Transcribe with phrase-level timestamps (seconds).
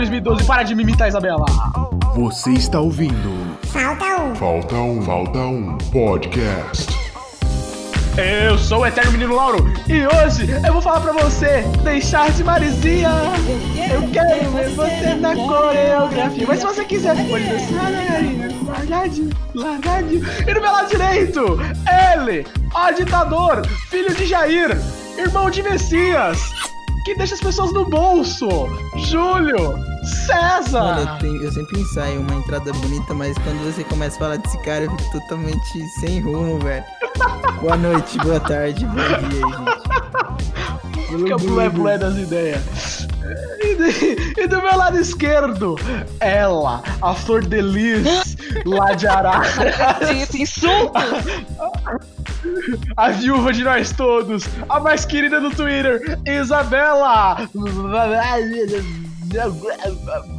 [0.00, 0.44] 2012.
[0.44, 1.44] Para de me imitar, Isabela.
[2.14, 4.34] Você está ouvindo Falta um.
[4.34, 6.88] Falta um, Falta um Podcast.
[8.16, 12.42] Eu sou o Eterno Menino Lauro e hoje eu vou falar pra você deixar de
[12.42, 13.10] Marizinha.
[13.92, 16.46] Eu quero ver você na coreografia.
[16.48, 20.26] Mas se você quiser, pode dançar, né, largadinho, largadinho.
[20.46, 21.58] E no meu lado direito,
[22.14, 24.76] ele, o ditador, filho de Jair,
[25.16, 26.52] irmão de Messias,
[27.04, 28.48] que deixa as pessoas no bolso,
[28.96, 30.80] Júlio César.
[30.82, 34.36] Mano, eu, tenho- eu sempre ensaio uma entrada bonita, mas quando você começa a falar
[34.36, 36.84] desse cara, eu fico totalmente sem rumo, velho.
[37.60, 39.80] Boa noite, boa tarde, bom dia aí, gente.
[41.10, 43.08] Fica blé blé das ideias.
[43.60, 45.76] E, de- e do meu lado esquerdo,
[46.20, 49.44] ela, a flor de lis, lá de Arara,
[50.22, 50.92] Esse insulto!
[52.96, 57.36] a viúva de nós todos, a mais querida do Twitter, Isabela.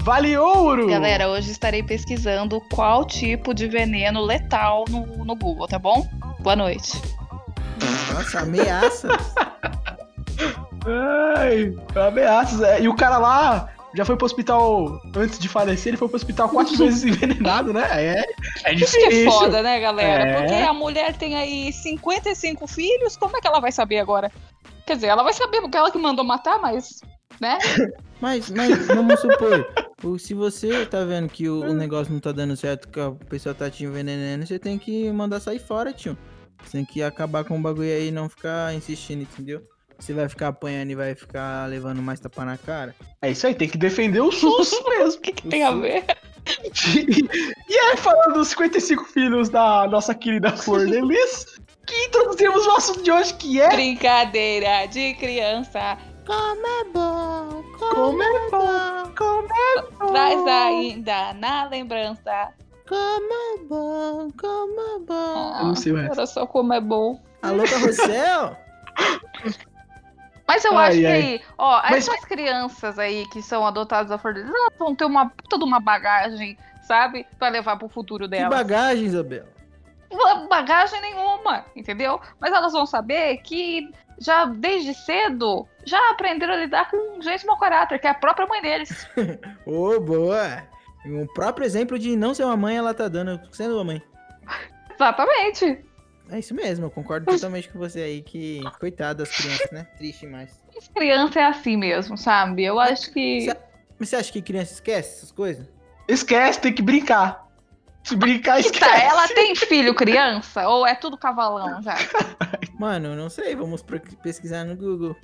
[0.04, 0.88] Vale ouro!
[0.88, 6.06] Galera, hoje estarei pesquisando qual tipo de veneno letal no, no Google, tá bom?
[6.40, 7.02] Boa noite.
[8.14, 9.08] Nossa, ameaça.
[11.38, 12.62] Ai, ameaças.
[12.62, 12.82] é.
[12.82, 16.50] E o cara lá já foi pro hospital antes de falecer, ele foi pro hospital
[16.50, 17.88] quatro vezes envenenado, né?
[17.92, 18.26] É,
[18.66, 19.28] é Isso que difícil.
[19.28, 20.24] é foda, né, galera?
[20.24, 20.36] É.
[20.38, 24.32] Porque a mulher tem aí 55 filhos, como é que ela vai saber agora?
[24.86, 27.02] Quer dizer, ela vai saber porque ela que mandou matar, mas.
[27.40, 27.58] Né?
[28.22, 29.66] Mas, mas vamos supor,
[30.20, 33.56] se você tá vendo que o, o negócio não tá dando certo, que a pessoa
[33.56, 36.16] tá te envenenando, você tem que mandar sair fora, tio.
[36.64, 39.64] Você tem que acabar com o bagulho aí e não ficar insistindo, entendeu?
[39.98, 42.96] Você vai ficar apanhando e vai ficar levando mais tapa na cara.
[43.22, 45.20] É isso aí, tem que defender o SUS mesmo.
[45.20, 46.06] O que, que tem a ver?
[47.70, 51.46] e aí, falando dos 55 filhos da nossa querida Flor de Lis,
[51.92, 55.98] que introduzimos o assunto de hoje, que é Brincadeira de criança.
[56.26, 60.08] Como é bom, como é bom, como é bom.
[60.08, 62.54] Traz ainda na lembrança.
[62.88, 65.56] Como é bom, como é bom.
[65.60, 66.14] Eu não sei o resto.
[66.14, 67.20] Era só como é bom.
[67.42, 68.56] Alô, Carrossel?
[70.48, 71.14] Mas eu Ai, acho que ai.
[71.14, 75.30] aí, ó, Mas- essas crianças aí que são adotadas de Lis, elas vão ter uma
[75.30, 77.26] puta de uma bagagem, sabe?
[77.40, 78.50] Pra levar pro futuro Que delas.
[78.50, 79.48] bagagem, Isabela.
[80.16, 82.20] Ba- bagagem nenhuma, entendeu?
[82.40, 83.90] Mas elas vão saber que
[84.20, 88.46] já desde cedo já aprenderam a lidar com gente mau caráter, que é a própria
[88.48, 89.08] mãe deles.
[89.66, 90.64] Ô, boa.
[91.06, 94.02] Um próprio exemplo de não ser uma mãe, ela tá dando sendo uma mãe.
[94.94, 95.84] Exatamente.
[96.30, 99.86] É isso mesmo, eu concordo totalmente com você aí que, coitado das crianças, né?
[99.98, 100.64] Triste mais.
[100.78, 102.64] As crianças é assim mesmo, sabe?
[102.64, 103.48] Eu acho que.
[104.00, 105.68] Mas você acha que criança esquece essas coisas?
[106.08, 107.48] Esquece, tem que brincar.
[108.04, 108.80] Se brincar, esquece.
[108.80, 110.68] tá, ela tem filho criança?
[110.68, 111.96] Ou é tudo cavalão já?
[112.80, 113.84] Mano, eu não sei, vamos
[114.22, 115.16] pesquisar no Google.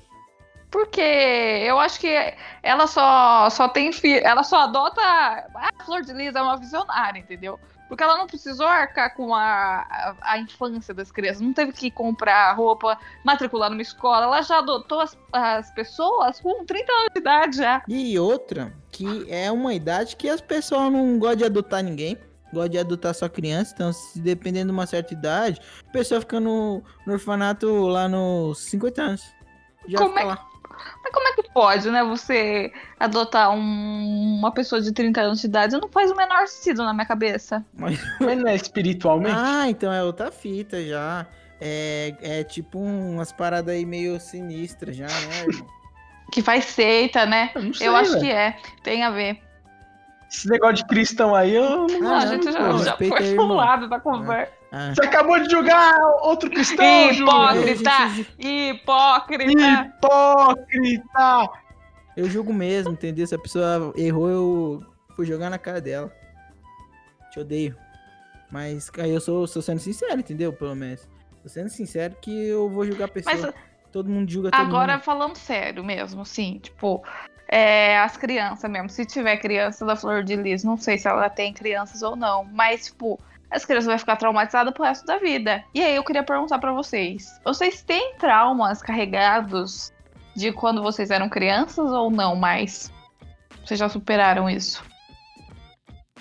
[0.69, 4.21] Porque eu acho que ela só, só tem filho.
[4.25, 5.01] Ela só adota.
[5.01, 7.57] A Flor de Lis é uma visionária, entendeu?
[7.88, 11.41] Porque ela não precisou arcar com a, a, a infância das crianças.
[11.41, 14.25] Não teve que comprar roupa, matricular numa escola.
[14.25, 17.81] Ela já adotou as, as pessoas com 30 anos de idade já.
[17.88, 22.17] E outra, que é uma idade que as pessoas não gostam de adotar ninguém.
[22.53, 23.73] Gostam de adotar só criança.
[23.73, 28.59] Então, se dependendo de uma certa idade, a pessoa fica no, no orfanato lá nos
[28.59, 29.23] 50 anos.
[29.87, 30.45] Já Como é lá.
[31.03, 32.03] Mas como é que pode, né?
[32.03, 35.75] Você adotar um- uma pessoa de 30 anos de idade?
[35.77, 37.65] Não faz o menor sentido na minha cabeça.
[37.73, 39.35] Mas não é espiritualmente?
[39.37, 41.25] Ah, então é outra fita já.
[41.59, 45.67] É, é tipo umas paradas aí meio sinistras já, né, irmão?
[46.31, 47.50] Que faz seita, né?
[47.55, 48.23] Eu não sei, Eu acho velho.
[48.23, 48.57] que é.
[48.83, 49.39] Tem a ver.
[50.29, 51.88] Esse negócio de cristão aí, eu não...
[51.88, 53.56] Não, Ah, a gente já, pô, já foi aí, pro irmão.
[53.56, 54.51] lado da conversa.
[54.71, 57.31] Ah, Você acabou de julgar outro cristão, Júlio.
[57.31, 57.91] Hipócrita!
[58.38, 59.94] Hipócrita!
[59.97, 61.50] Hipócrita!
[62.15, 63.25] eu julgo mesmo, entendeu?
[63.27, 64.83] Se a pessoa errou, eu
[65.15, 66.12] fui jogar na cara dela.
[67.31, 67.75] Te odeio.
[68.51, 70.51] Mas aí eu sou, sou sendo sincero, entendeu?
[70.51, 71.07] Pelo menos.
[71.44, 73.35] Tô sendo sincero que eu vou julgar a pessoa.
[73.35, 73.53] Mas
[73.91, 75.03] Todo mundo julga todo agora, mundo.
[75.03, 77.01] falando sério mesmo, assim, tipo,
[77.47, 78.89] é, as crianças mesmo.
[78.89, 82.44] Se tiver criança da Flor de Lis, não sei se ela tem crianças ou não,
[82.45, 85.63] mas, tipo, as crianças vão ficar traumatizadas pro resto da vida.
[85.73, 89.91] E aí eu queria perguntar pra vocês: vocês têm traumas carregados
[90.35, 92.91] de quando vocês eram crianças ou não mais?
[93.65, 94.83] Vocês já superaram isso?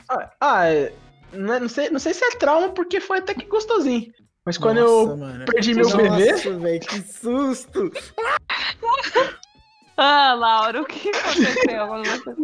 [0.09, 0.93] Ah, ah, é,
[1.33, 4.13] não, é- não sei, não sei se é trauma, porque foi até que gostosinho.
[4.45, 5.45] Mas quando Nossa, eu mano.
[5.45, 7.91] perdi meu Nossa, bebê, velho, que susto!
[9.97, 12.37] Ah, Laura, o que aconteceu você.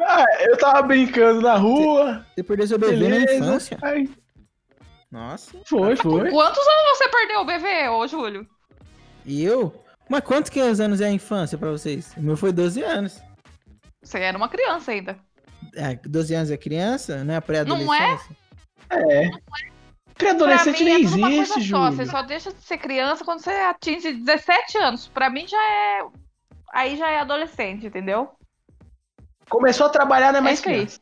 [0.00, 2.24] ah, eu tava brincando na rua.
[2.34, 3.34] Você perdeu seu bebê na beleza.
[3.34, 3.78] infância?
[3.82, 4.10] Aí,
[5.10, 5.58] Nossa.
[5.66, 6.30] foi, foi.
[6.30, 8.46] Quantos anos você perdeu o bebê, ô Júlio?
[9.26, 9.74] E eu?
[10.08, 12.14] Mas quantos que anos é a infância pra vocês?
[12.16, 13.20] O meu foi 12 anos.
[14.02, 15.18] Você era uma criança ainda.
[15.74, 18.36] É, 12 anos é criança, não é Não pré-adolescência?
[18.90, 19.30] É.
[20.14, 21.60] Pré-adolescente mim nem é existe, só.
[21.60, 21.92] Júlio.
[21.92, 25.08] Você só deixa de ser criança quando você atinge 17 anos.
[25.08, 26.02] Pra mim já é.
[26.72, 28.30] Aí já é adolescente, entendeu?
[29.48, 31.00] Começou a trabalhar, não é É isso.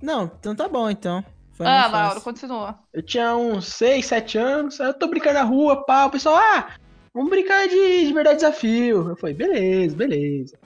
[0.00, 1.24] Não, então tá bom, então.
[1.52, 1.88] Foi Ah.
[1.88, 2.78] Laura, continua.
[2.92, 6.36] Eu tinha uns 6, 7 anos, aí eu tô brincando na rua, pá, o pessoal,
[6.36, 6.68] ah,
[7.12, 9.08] vamos brincar de, de verdade desafio.
[9.08, 10.56] Eu falei, beleza, beleza.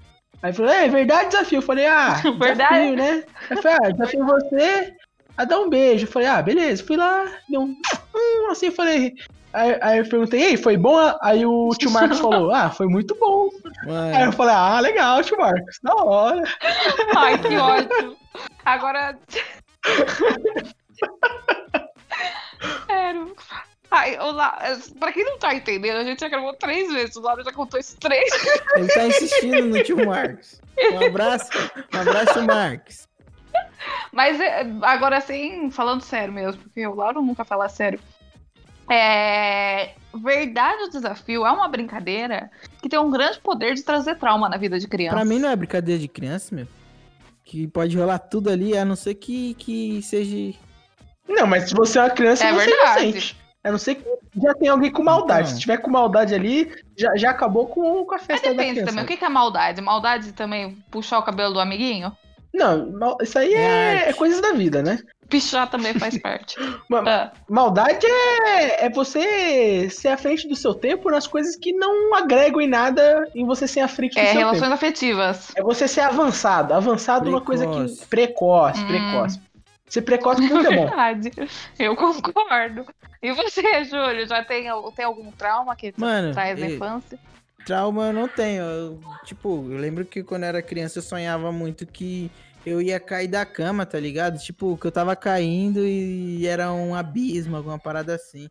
[0.42, 1.58] Aí falou, é, verdade desafio.
[1.58, 2.56] Eu falei, ah, Verdade.
[2.56, 3.24] desafio, né?
[3.48, 4.96] Aí eu falei, ah, desafio você
[5.36, 6.04] a dar um beijo.
[6.04, 6.84] Eu falei, ah, beleza.
[6.84, 7.74] Fui lá, deu um,
[8.14, 9.14] hum, assim, eu falei.
[9.52, 10.96] Aí, aí eu perguntei, ei, foi bom?
[11.20, 13.48] Aí o tio Marcos falou, ah, foi muito bom.
[13.86, 16.42] Mano, Aí eu falei, ah, legal, tio Marcos, da hora.
[17.16, 18.16] Ai, que ótimo.
[18.64, 19.18] Agora.
[22.86, 23.36] Sério.
[23.90, 24.58] Ai, o La...
[24.98, 27.14] Pra quem não tá entendendo, a gente já gravou três vezes.
[27.16, 28.32] O Laura já contou isso três
[28.74, 30.62] ele tá insistindo no tio Marcos.
[30.92, 31.50] Um abraço,
[31.94, 33.06] um abraço, Marcos.
[34.10, 38.00] Mas é, agora assim, falando sério mesmo, porque o Lauro nunca fala sério.
[38.90, 39.90] É.
[40.14, 42.50] Verdade o desafio é uma brincadeira
[42.82, 45.16] que tem um grande poder de trazer trauma na vida de criança.
[45.16, 46.66] Pra mim não é brincadeira de criança, meu.
[47.44, 50.58] Que pode rolar tudo ali, a não ser que, que seja.
[51.26, 52.98] Não, mas se você é uma criança, É você verdade.
[52.98, 53.36] é inocente.
[53.64, 54.04] A não ser que
[54.42, 55.42] já tem alguém com maldade.
[55.48, 55.54] Então.
[55.54, 58.72] Se tiver com maldade ali, já, já acabou com, com a Mas festa da depende
[58.74, 58.90] criança.
[58.90, 59.04] também.
[59.04, 59.80] O que que é maldade?
[59.80, 62.14] Maldade também puxar o cabelo do amiguinho?
[62.54, 64.98] Não, mal- isso aí É é, é coisas da vida, né?
[65.28, 66.56] Pichar também faz parte.
[66.90, 71.72] Ma- Ah, Maldade é, é você ser à frente do seu tempo nas coisas que
[71.72, 74.74] não agregam em nada em você ser à frente do é seu relações tempo.
[74.74, 75.52] afetivas.
[75.56, 76.74] É você ser avançado.
[76.74, 77.72] Avançado é uma coisa que.
[77.72, 78.06] Precoce.
[78.06, 78.86] Precoce, Hum.
[78.88, 79.40] precoce.
[79.88, 80.86] Ser precoce tudo é bom.
[80.86, 81.30] Verdade.
[81.78, 82.84] Eu concordo.
[83.22, 84.64] E você, Júlio, já tem,
[84.96, 87.18] tem algum trauma que Mano, traz da eu- infância?
[87.64, 88.62] Trauma eu não tenho.
[88.62, 92.30] Eu, tipo, eu lembro que quando eu era criança eu sonhava muito que
[92.64, 94.38] eu ia cair da cama, tá ligado?
[94.38, 98.48] Tipo, que eu tava caindo e era um abismo, alguma parada assim.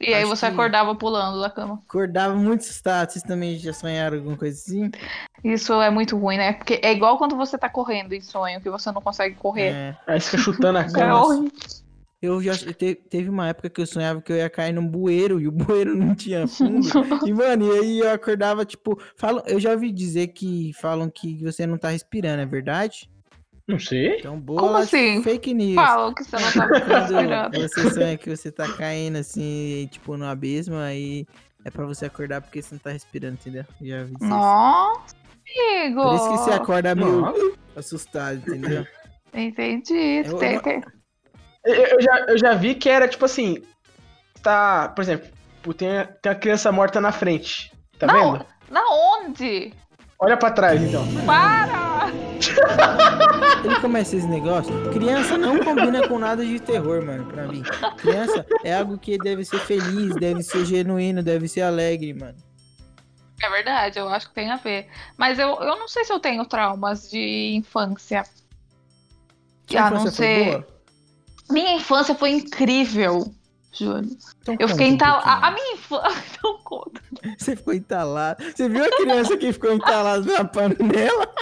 [0.00, 1.80] E aí Acho você que- acordava pulando da cama.
[1.88, 3.10] Acordava muito assustado.
[3.10, 4.90] Vocês também já sonharam alguma coisa assim?
[5.42, 6.52] Isso é muito ruim, né?
[6.52, 9.70] Porque é igual quando você tá correndo em sonho, que você não consegue correr.
[9.72, 9.96] É.
[10.06, 11.24] Aí você fica chutando a É, cama.
[11.24, 11.52] horrível.
[12.24, 15.40] Eu já te- teve uma época que eu sonhava que eu ia cair num bueiro
[15.40, 16.88] e o bueiro não tinha fundo.
[17.26, 21.42] e, mano, e aí eu acordava, tipo, falam, eu já ouvi dizer que falam que
[21.42, 23.10] você não tá respirando, é verdade?
[23.66, 24.18] Não sei.
[24.18, 25.22] Então, boa Como assim?
[25.22, 25.74] fake news.
[25.76, 26.66] Falam que você não tá
[27.00, 27.50] respirando.
[27.56, 31.26] Quando você sonha que você tá caindo assim, tipo, no abismo, aí
[31.64, 33.64] é pra você acordar porque você não tá respirando, entendeu?
[33.80, 34.24] Já vi isso.
[34.24, 35.14] Nossa,
[35.82, 36.02] amigo.
[36.02, 37.52] Por isso que você acorda meio Nossa.
[37.76, 38.86] assustado, entendeu?
[39.32, 40.22] Entendi.
[40.26, 40.82] Eu- Tem- eu- tem-
[41.64, 43.62] Eu, já, eu já vi que era tipo assim.
[44.42, 45.28] Tá, por exemplo,
[45.76, 47.72] tem, a- tem a criança morta na frente.
[47.98, 48.32] Tá Não.
[48.32, 48.46] vendo?
[48.70, 49.72] Na onde?
[50.18, 51.04] Olha pra trás então.
[51.26, 52.08] Para!
[53.64, 54.72] Ele começa esse negócio.
[54.92, 57.62] Criança não combina com nada de terror, mano, pra mim.
[57.96, 62.36] Criança é algo que deve ser feliz, deve ser genuíno, deve ser alegre, mano.
[63.42, 64.88] É verdade, eu acho que tem a ver.
[65.16, 68.24] Mas eu, eu não sei se eu tenho traumas de infância.
[69.66, 70.44] Sua a não infância foi ser.
[70.44, 70.73] boa?
[71.50, 73.32] Minha infância foi incrível,
[73.72, 74.16] Júlio.
[74.40, 75.22] Então Eu fiquei um entalada.
[75.22, 75.44] pouquinho.
[75.44, 76.22] A, a minha infância.
[76.42, 77.00] Não conta.
[77.38, 78.44] Você ficou entalado.
[78.44, 81.34] Você viu a criança que ficou entalada na panela?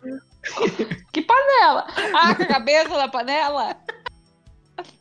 [1.12, 1.86] Que panela?
[2.14, 3.76] Ah, com a cabeça da panela?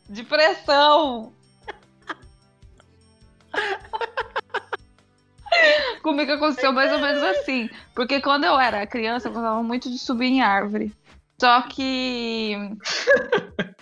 [0.08, 1.32] De pressão.
[6.02, 7.68] Comigo aconteceu mais ou menos assim.
[7.94, 10.94] Porque quando eu era criança, eu gostava muito de subir em árvore.
[11.42, 12.56] Só que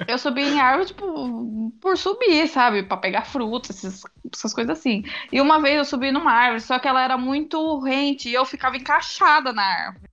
[0.09, 2.83] eu subia em árvore, tipo, por subir, sabe?
[2.85, 5.05] Pra pegar frutas, essas, coisas assim.
[5.31, 8.47] E uma vez eu subi numa árvore, só que ela era muito rente e eu
[8.47, 10.09] ficava encaixada na árvore.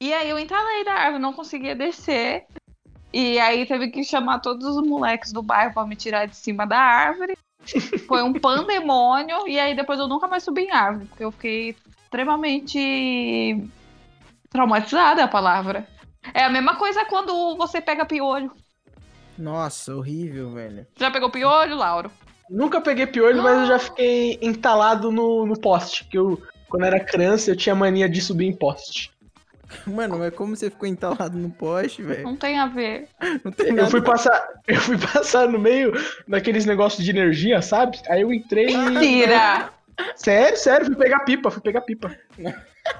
[0.00, 2.46] E aí eu entalei na árvore, não conseguia descer.
[3.12, 6.64] E aí teve que chamar todos os moleques do bairro pra me tirar de cima
[6.64, 7.36] da árvore.
[8.06, 9.48] Foi um pandemônio.
[9.48, 13.68] E aí depois eu nunca mais subi em árvore, porque eu fiquei extremamente
[14.48, 15.88] traumatizada é a palavra.
[16.34, 18.50] É a mesma coisa quando você pega piolho.
[19.38, 20.86] Nossa, horrível, velho.
[20.96, 22.10] Já pegou piolho, Lauro?
[22.50, 26.04] Nunca peguei piolho, mas eu já fiquei entalado no, no poste.
[26.04, 29.10] Que eu, quando era criança, eu tinha mania de subir em poste.
[29.86, 32.24] Mano, mas como você ficou entalado no poste, velho?
[32.24, 33.08] Não tem a ver.
[33.42, 33.90] Não tem Eu nada.
[33.90, 35.92] fui passar, eu fui passar no meio
[36.28, 37.98] daqueles negócios de energia, sabe?
[38.08, 38.66] Aí eu entrei.
[38.68, 39.70] e- Mentira!
[40.14, 42.14] Sério, sério, fui pegar pipa, fui pegar pipa.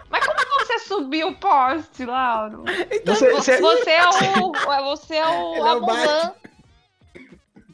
[0.09, 0.39] Mas como
[0.79, 2.65] você subiu o poste, Lauro?
[3.07, 4.53] Você, Vo- você- Você é o.
[4.73, 5.55] é- Você é o.
[5.55, 6.33] Ele é a o Mulan.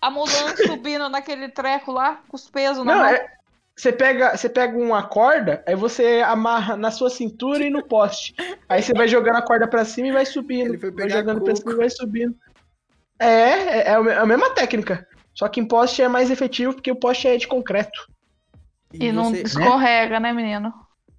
[0.00, 3.08] A Mulan subindo naquele treco lá, com os pesos na Não, mão.
[3.10, 3.26] é,
[3.76, 8.34] você pega, você pega uma corda, aí você amarra na sua cintura e no poste.
[8.68, 10.68] Aí você vai jogando a corda pra cima e vai subindo.
[10.68, 12.34] Ele foi vai jogando pra cima e vai subindo.
[13.18, 15.06] É, é, é a me- a mesma técnica.
[15.34, 18.06] Só que em poste é mais efetivo porque o poste é de concreto.
[18.92, 20.72] E não você, escorrega, né, menino?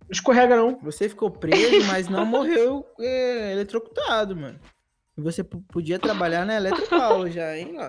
[0.09, 0.79] Não escorrega, não.
[0.81, 4.59] você ficou preso, mas não morreu é, eletrocutado, mano.
[5.15, 7.87] E você podia trabalhar na Eletropaulo já, hein, lá.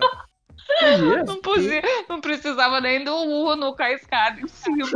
[0.79, 1.25] Podia.
[1.25, 4.87] Não, podia, não precisava nem do Uno com a escada em cima.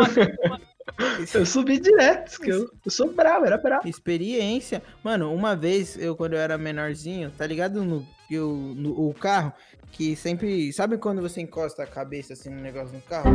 [1.33, 3.89] Eu subi direto, que eu, eu sou bravo, era bravo.
[3.89, 4.83] Experiência.
[5.03, 9.53] Mano, uma vez, eu quando eu era menorzinho, tá ligado no, eu, no o carro?
[9.93, 10.73] Que sempre.
[10.73, 13.31] Sabe quando você encosta a cabeça assim no negócio no carro?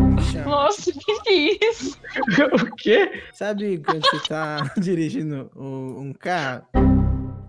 [0.45, 1.29] Nossa, que que
[1.63, 1.97] é isso?
[2.69, 3.23] o quê?
[3.33, 6.63] Sabe quando você tá dirigindo um, um carro?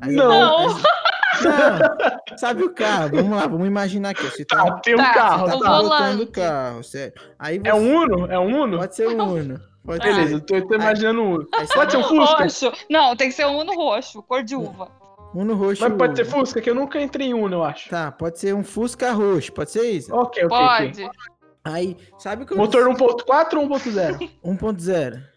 [0.00, 0.58] Aí- Não.
[0.58, 0.66] aí-
[1.42, 2.36] não.
[2.36, 3.10] Sabe o carro?
[3.16, 4.24] Vamos lá, vamos imaginar aqui.
[4.24, 5.58] Você tá, Ah, tem um Tá, carro, o tá tá?
[5.58, 5.88] volante.
[6.02, 7.14] pilotando o carro, sério.
[7.38, 8.26] Aí você, É um Uno?
[8.30, 8.78] É um Uno?
[8.78, 9.60] Pode ser um Uno.
[9.84, 10.34] Pode Beleza, ser.
[10.34, 12.42] eu tô, tô imaginando um Pode ser um Fusca?
[12.42, 12.72] Roxo.
[12.90, 14.90] Não, tem que ser um Uno roxo, cor de uva.
[15.34, 15.82] Uno roxo.
[15.82, 17.88] Mas pode ser Fusca, que eu nunca entrei em Uno, eu acho.
[17.88, 20.14] Tá, pode ser um Fusca roxo, pode ser isso?
[20.14, 20.48] Ok, ok.
[20.48, 21.10] Pode.
[21.64, 22.58] Aí, sabe quando...
[22.58, 24.30] Motor 1.4 ou 1.0?
[24.44, 25.22] 1.0.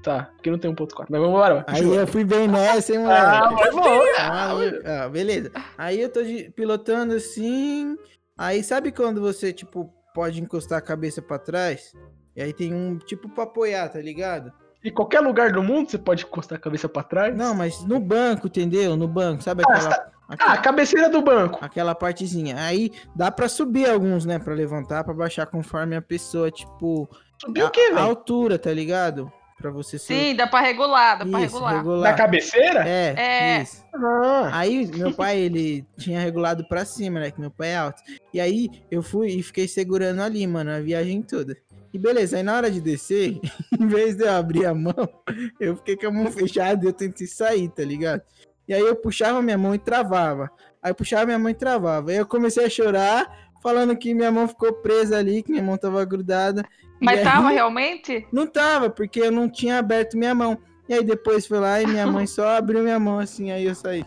[0.00, 1.06] Tá, porque não tem 1.4.
[1.10, 1.64] Mas vamos embora.
[1.66, 3.20] Aí eu fui bem nessa, hein, moleque?
[3.20, 4.00] Ah, vai bom.
[4.16, 5.50] Aí, ah, beleza.
[5.76, 7.96] Aí eu tô de- pilotando assim.
[8.36, 11.92] Aí sabe quando você, tipo, pode encostar a cabeça pra trás?
[12.38, 14.52] E aí tem um tipo pra apoiar, tá ligado?
[14.84, 17.36] Em qualquer lugar do mundo você pode encostar a cabeça pra trás.
[17.36, 18.94] Não, mas no banco, entendeu?
[18.96, 21.58] No banco, sabe Ah, aquela, Ah, aquela, a cabeceira do banco.
[21.60, 22.54] aquela partezinha.
[22.62, 24.38] Aí dá pra subir alguns, né?
[24.38, 27.10] Pra levantar, pra baixar conforme a pessoa, tipo,
[27.44, 27.98] Subiu a, o quê, a velho?
[28.06, 29.32] altura, tá ligado?
[29.60, 30.14] Pra você ser.
[30.14, 31.74] Sim, dá pra regular, dá pra isso, regular.
[31.78, 32.12] regular.
[32.12, 32.88] Na cabeceira?
[32.88, 33.62] É, É.
[33.62, 33.84] isso.
[33.92, 37.32] Ah, Aí, meu pai, ele tinha regulado pra cima, né?
[37.32, 38.00] Que meu pai é alto.
[38.32, 41.56] E aí, eu fui e fiquei segurando ali, mano, a viagem toda.
[41.92, 43.40] E beleza, aí na hora de descer,
[43.78, 45.08] em vez de eu abrir a mão,
[45.58, 48.22] eu fiquei com a mão fechada e eu tentei sair, tá ligado?
[48.66, 50.50] E aí eu puxava minha mão e travava.
[50.82, 52.10] Aí eu puxava minha mão e travava.
[52.10, 55.78] Aí eu comecei a chorar, falando que minha mão ficou presa ali, que minha mão
[55.78, 56.62] tava grudada.
[57.00, 58.26] Mas aí- tava realmente?
[58.30, 60.58] Não tava, porque eu não tinha aberto minha mão.
[60.86, 63.74] E aí depois foi lá e minha mãe só abriu minha mão assim, aí eu
[63.74, 64.04] saí.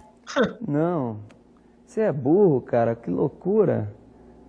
[0.68, 1.20] Não.
[1.86, 2.96] Você é burro, cara.
[2.96, 3.94] Que loucura.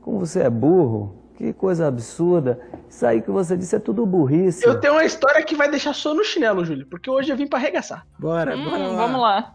[0.00, 1.21] Como você é burro.
[1.36, 2.60] Que coisa absurda.
[2.88, 4.64] Isso aí que você disse é tudo burrice.
[4.66, 6.86] eu tenho uma história que vai deixar só no chinelo, Júlio.
[6.86, 8.06] Porque hoje eu vim pra arregaçar.
[8.18, 8.96] Bora, Hum, bora lá.
[8.96, 9.54] vamos lá.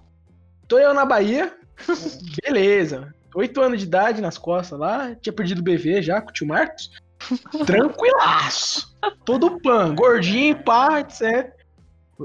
[0.68, 1.54] Tô eu na Bahia.
[2.44, 3.14] Beleza.
[3.36, 5.16] Oito anos de idade nas costas lá.
[5.22, 6.90] Tinha perdido o BV já com o tio Marcos.
[7.66, 8.96] Tranquilaço.
[9.26, 9.94] Todo pan.
[9.96, 11.54] Gordinho, pá, etc.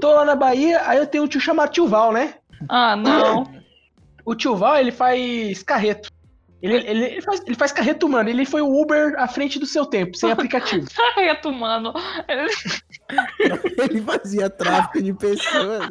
[0.01, 0.81] Tô lá na Bahia.
[0.87, 2.35] Aí eu tenho um tio chamado tio Val, né?
[2.67, 3.43] Ah, não.
[4.25, 6.09] O tio Val, ele faz carreto.
[6.63, 8.29] Ele, ele, ele faz, ele faz carreto humano.
[8.29, 10.87] Ele foi o Uber à frente do seu tempo, sem aplicativo.
[10.95, 11.93] Carreto, mano.
[13.77, 15.89] Ele fazia tráfico de pessoas.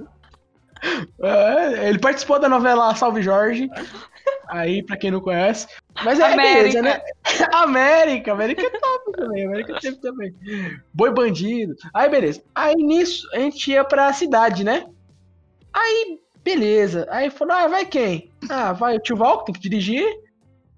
[1.22, 3.68] É, ele participou da novela Salve Jorge.
[4.48, 5.66] Aí, pra quem não conhece.
[6.04, 6.80] Mas é América.
[6.80, 7.00] beleza, né?
[7.52, 9.46] América, América é top também.
[9.46, 10.34] América teve também.
[10.92, 11.74] Boi bandido.
[11.92, 12.42] Aí, beleza.
[12.54, 14.86] Aí nisso, a gente ia pra cidade, né?
[15.70, 17.06] Aí, beleza.
[17.10, 18.32] Aí falou: ah, vai quem?
[18.48, 20.21] Ah, vai o tio Val, que tem que dirigir.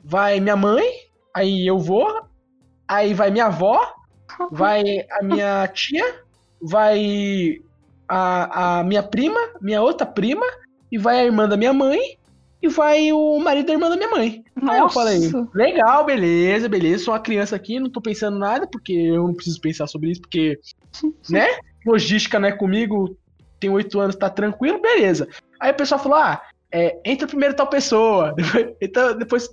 [0.04, 0.84] Vai minha mãe.
[1.34, 2.24] Aí eu vou.
[2.86, 3.92] Aí vai minha avó.
[4.50, 6.04] Vai a minha tia.
[6.60, 7.60] Vai
[8.08, 10.46] a, a minha prima, minha outra prima,
[10.90, 12.00] e vai a irmã da minha mãe,
[12.62, 14.44] e vai o marido da irmã da minha mãe.
[14.56, 14.94] Aí eu Nossa.
[14.94, 15.20] falei,
[15.54, 19.60] legal, beleza, beleza, sou uma criança aqui, não tô pensando nada, porque eu não preciso
[19.60, 20.58] pensar sobre isso, porque,
[21.28, 21.46] né,
[21.86, 23.16] logística não é comigo,
[23.60, 25.28] tem oito anos, tá tranquilo, beleza.
[25.60, 26.40] Aí o pessoal falou, ah,
[26.74, 29.48] é, entra primeiro tal pessoa, depois, entra depois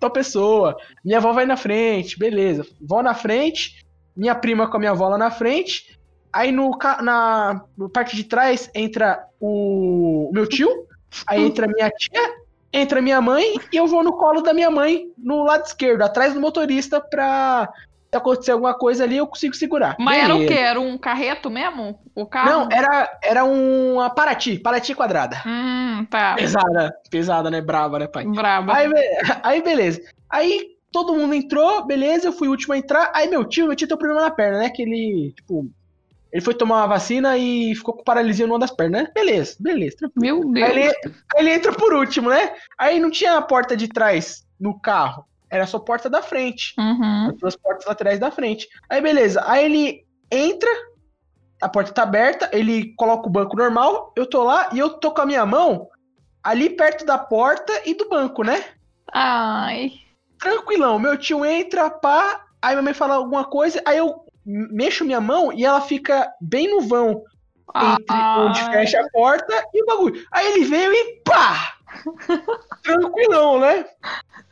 [0.00, 3.84] tal pessoa, minha avó vai na frente, beleza, vó na frente,
[4.16, 5.94] minha prima com a minha avó lá na frente,
[6.34, 10.68] Aí no, na no parte de trás entra o, o meu tio,
[11.28, 12.34] aí entra minha tia,
[12.72, 16.34] entra minha mãe e eu vou no colo da minha mãe no lado esquerdo, atrás
[16.34, 17.72] do motorista pra
[18.16, 19.96] acontecer alguma coisa ali eu consigo segurar.
[19.98, 20.54] Mas era o Beleza.
[20.54, 20.60] quê?
[20.60, 21.98] Era um carreto mesmo?
[22.14, 22.50] O carro?
[22.50, 25.42] Não, era, era uma Paraty, Paraty quadrada.
[25.46, 26.34] Hum, tá.
[26.34, 27.60] Pesada, pesada, né?
[27.60, 28.24] Brava, né, pai?
[28.26, 28.74] Braba.
[28.74, 28.90] Aí,
[29.42, 30.00] aí beleza.
[30.30, 33.10] Aí todo mundo entrou, beleza, eu fui o último a entrar.
[33.14, 34.70] Aí meu tio, meu tio tem um problema na perna, né?
[34.70, 35.68] Que ele, tipo,
[36.32, 39.08] ele foi tomar uma vacina e ficou com paralisia numa das pernas, né?
[39.14, 39.96] Beleza, beleza.
[39.98, 40.40] tranquilo.
[40.40, 40.68] Meu Deus.
[40.68, 42.54] Aí ele, aí ele entra por último, né?
[42.76, 46.74] Aí não tinha a porta de trás no carro, era só a porta da frente.
[46.78, 47.28] Uhum.
[47.30, 48.68] As duas portas laterais da frente.
[48.88, 50.70] Aí beleza, aí ele entra,
[51.62, 55.12] a porta tá aberta, ele coloca o banco normal, eu tô lá e eu tô
[55.12, 55.88] com a minha mão
[56.42, 58.64] ali perto da porta e do banco, né?
[59.12, 59.92] Ai.
[60.38, 60.98] tranquilão.
[60.98, 65.52] Meu tio entra, pá, aí minha mãe fala alguma coisa, aí eu mexo minha mão
[65.52, 67.22] e ela fica bem no vão
[67.74, 70.22] entre Ah, onde fecha a porta e o bagulho.
[70.30, 71.74] Aí ele veio e pá!
[72.82, 73.84] Tranquilão, né?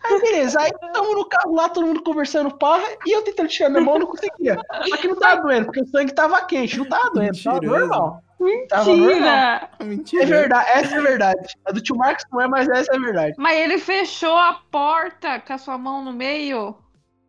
[0.04, 3.68] Aí beleza, aí tamo no carro lá, todo mundo conversando, pá, e eu tentando tirar
[3.70, 4.56] minha mão, não conseguia.
[4.88, 7.80] Só que não tava doendo, porque o sangue tava quente, não tava doendo, tava Mentiroso.
[7.86, 8.22] normal.
[8.68, 8.98] Tava normal.
[9.06, 9.70] Mentira!
[9.80, 10.22] Mentira.
[10.22, 11.48] É verdade, essa é a verdade.
[11.64, 13.34] A do tio Marcos não é, mas essa é a verdade.
[13.38, 16.76] Mas ele fechou a porta com a sua mão no meio.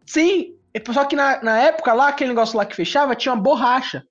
[0.08, 0.56] Sim,
[0.92, 4.04] só que na, na época lá, aquele negócio lá que fechava, tinha uma borracha.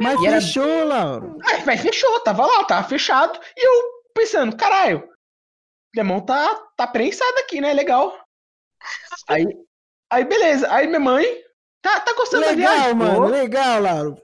[0.00, 1.38] Mas era- fechou, Lauro.
[1.46, 3.38] Aí, mas fechou, tava lá, tava fechado.
[3.56, 5.08] E eu pensando, caralho,
[5.94, 7.72] minha mão tá, tá prensada aqui, né?
[7.72, 8.18] Legal.
[9.28, 9.46] Aí,
[10.10, 10.72] aí beleza.
[10.72, 11.24] Aí minha mãe,
[11.82, 12.94] tá, tá gostando da Legal, viagem?
[12.94, 13.16] mano.
[13.16, 13.26] Tô.
[13.26, 14.22] Legal, Lauro.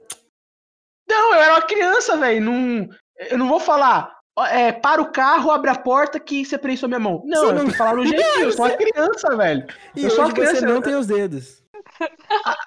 [1.09, 2.41] Não, eu era uma criança, velho.
[2.41, 2.89] Não,
[3.29, 4.15] eu não vou falar,
[4.49, 7.21] é, para o carro, abre a porta que você prensou minha mão.
[7.25, 9.67] Não, Você eu não- tenho que falar no jeitinho, eu sou uma criança, velho.
[9.95, 11.63] E Eu sou uma criança, você não eu- tem os dedos.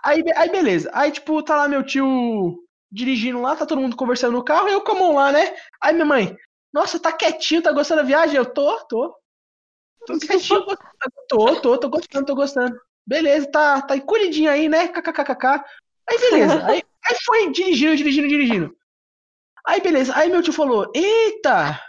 [0.04, 0.90] Aí, aí beleza.
[0.92, 4.72] Aí, tipo, tá lá meu tio dirigindo lá, tá todo mundo conversando no carro, e
[4.72, 5.54] eu com a mão lá, né?
[5.82, 6.36] Aí minha mãe,
[6.76, 8.36] nossa, tá quietinho, tá gostando da viagem?
[8.36, 9.16] Eu tô, tô.
[10.06, 10.62] Tô quietinho,
[11.26, 12.78] tô, tô, tô gostando, tô gostando.
[13.06, 14.86] Beleza, tá, tá encolhidinho aí, né?
[14.88, 15.64] KKKKK.
[16.06, 16.66] Aí beleza.
[16.66, 18.76] Aí, aí foi dirigindo, dirigindo, dirigindo.
[19.66, 20.14] Aí beleza.
[20.14, 21.80] Aí meu tio falou, eita!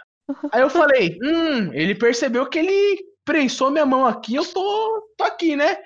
[0.50, 5.24] Aí eu falei, hum, ele percebeu que ele prensou minha mão aqui, eu tô, tô
[5.24, 5.76] aqui, né?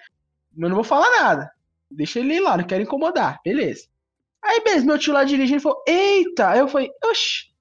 [0.57, 1.53] Eu não vou falar nada.
[1.91, 3.41] Deixa ele ir lá, não quero incomodar.
[3.45, 3.89] Beleza.
[4.41, 6.51] Aí, beleza, meu tio lá dirigindo falou, eita!
[6.51, 7.52] Aí eu falei, oxi.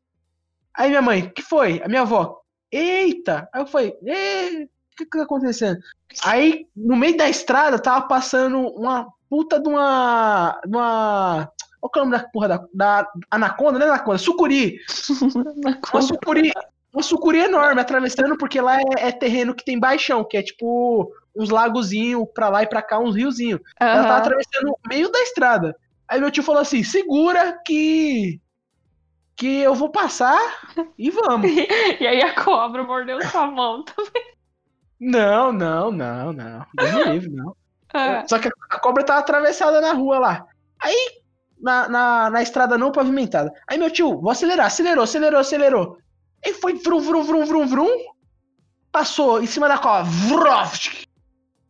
[0.76, 1.82] Aí minha mãe, que foi?
[1.84, 3.50] A minha avó, eita!
[3.54, 5.80] Aí eu falei, "Ê, o que que tá acontecendo?
[6.24, 10.60] Aí, no meio da estrada, tava passando uma puta de uma.
[10.66, 11.52] de uma.
[11.80, 13.86] Qual que é o nome da porra da, da anaconda, né?
[13.86, 14.18] Anaconda?
[14.18, 14.78] Sucuri.
[15.92, 16.52] Uma sucuri.
[16.94, 21.10] Uma sucuri enorme atravessando, porque lá é, é terreno que tem baixão, que é tipo
[21.34, 23.62] uns lagozinhos pra lá e pra cá, uns riozinhos.
[23.80, 25.76] Ela tava atravessando o meio da estrada.
[26.08, 28.40] Aí meu tio falou assim: segura que.
[29.42, 30.40] Que eu vou passar
[30.96, 31.50] e vamos.
[32.00, 33.84] E aí a cobra mordeu sua mão.
[35.00, 36.66] não, não, não, não.
[36.76, 37.56] Deus me livre, não.
[37.92, 40.46] Ah, Só que a- cobra tava atravessada na rua lá.
[40.80, 40.96] Aí,
[41.60, 43.52] na, na, na estrada não pavimentada.
[43.68, 45.98] Aí meu tio, vou acelerar, acelerou, acelerou, acelerou.
[46.46, 47.90] Aí foi vrum, vrum, vrum, vrum, vrum.
[48.92, 50.04] Passou em cima da cobra.
[50.04, 51.04] Vrovsk.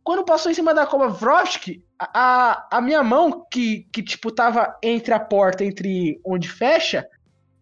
[0.03, 4.29] Quando passou em cima da cobra Vrovsk, a, a, a minha mão, que, que tipo
[4.31, 7.07] tava entre a porta, entre onde fecha,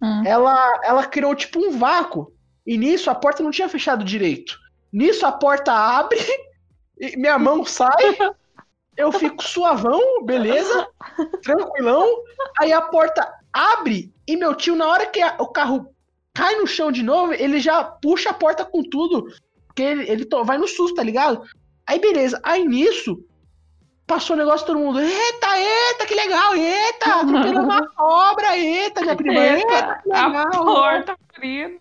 [0.02, 0.24] Hum.
[0.26, 2.32] ela, ela criou tipo um vácuo.
[2.66, 4.58] E nisso a porta não tinha fechado direito.
[4.92, 6.20] Nisso a porta abre,
[7.18, 8.18] minha mão sai,
[8.98, 10.88] eu fico suavão, beleza,
[11.44, 12.08] tranquilão.
[12.60, 15.94] Aí a porta abre e meu tio, na hora que a- o carro
[16.34, 19.26] cai no chão de novo, ele já puxa a porta com tudo.
[19.68, 21.44] Porque ele, ele to- vai no susto, tá ligado?
[21.88, 23.24] Aí beleza, aí nisso.
[24.10, 29.16] Passou o negócio, todo mundo, eita, eita, que legal, eita, atropelou uma cobra, eita, minha
[29.16, 31.80] prima, eita, Eita, que a legal, porta abrindo.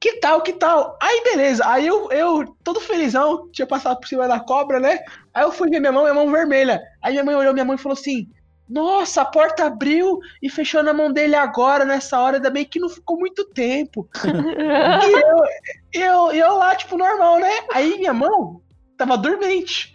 [0.00, 0.98] que tal, que tal?
[1.00, 1.62] Aí, beleza.
[1.68, 5.00] Aí eu, eu, todo felizão, tinha passado por cima da cobra, né?
[5.34, 6.82] Aí eu fui ver minha mão, minha mão vermelha.
[7.02, 8.28] Aí minha mãe olhou minha mão e falou assim:
[8.68, 12.80] Nossa, a porta abriu e fechou na mão dele agora, nessa hora, ainda bem que
[12.80, 14.08] não ficou muito tempo.
[15.04, 17.52] e eu, eu, eu lá, tipo, normal, né?
[17.72, 18.60] Aí minha mão
[18.96, 19.92] tava dormente.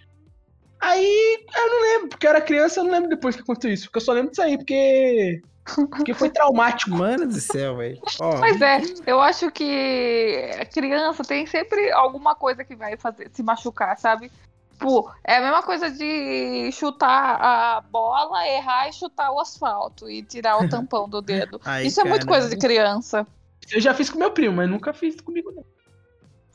[0.79, 3.85] Aí eu não lembro, porque eu era criança, eu não lembro depois que aconteceu isso.
[3.85, 5.41] Porque eu só lembro disso aí, porque.
[5.89, 6.91] Porque foi traumático.
[6.91, 7.99] Mano do céu, velho.
[8.39, 13.43] Mas é, eu acho que a criança tem sempre alguma coisa que vai fazer se
[13.43, 14.31] machucar, sabe?
[14.77, 20.21] Tipo, é a mesma coisa de chutar a bola, errar e chutar o asfalto e
[20.21, 21.59] tirar o tampão do dedo.
[21.65, 23.25] Ai, Isso é muito coisa de criança.
[23.71, 25.65] Eu já fiz com meu primo, mas nunca fiz comigo, não.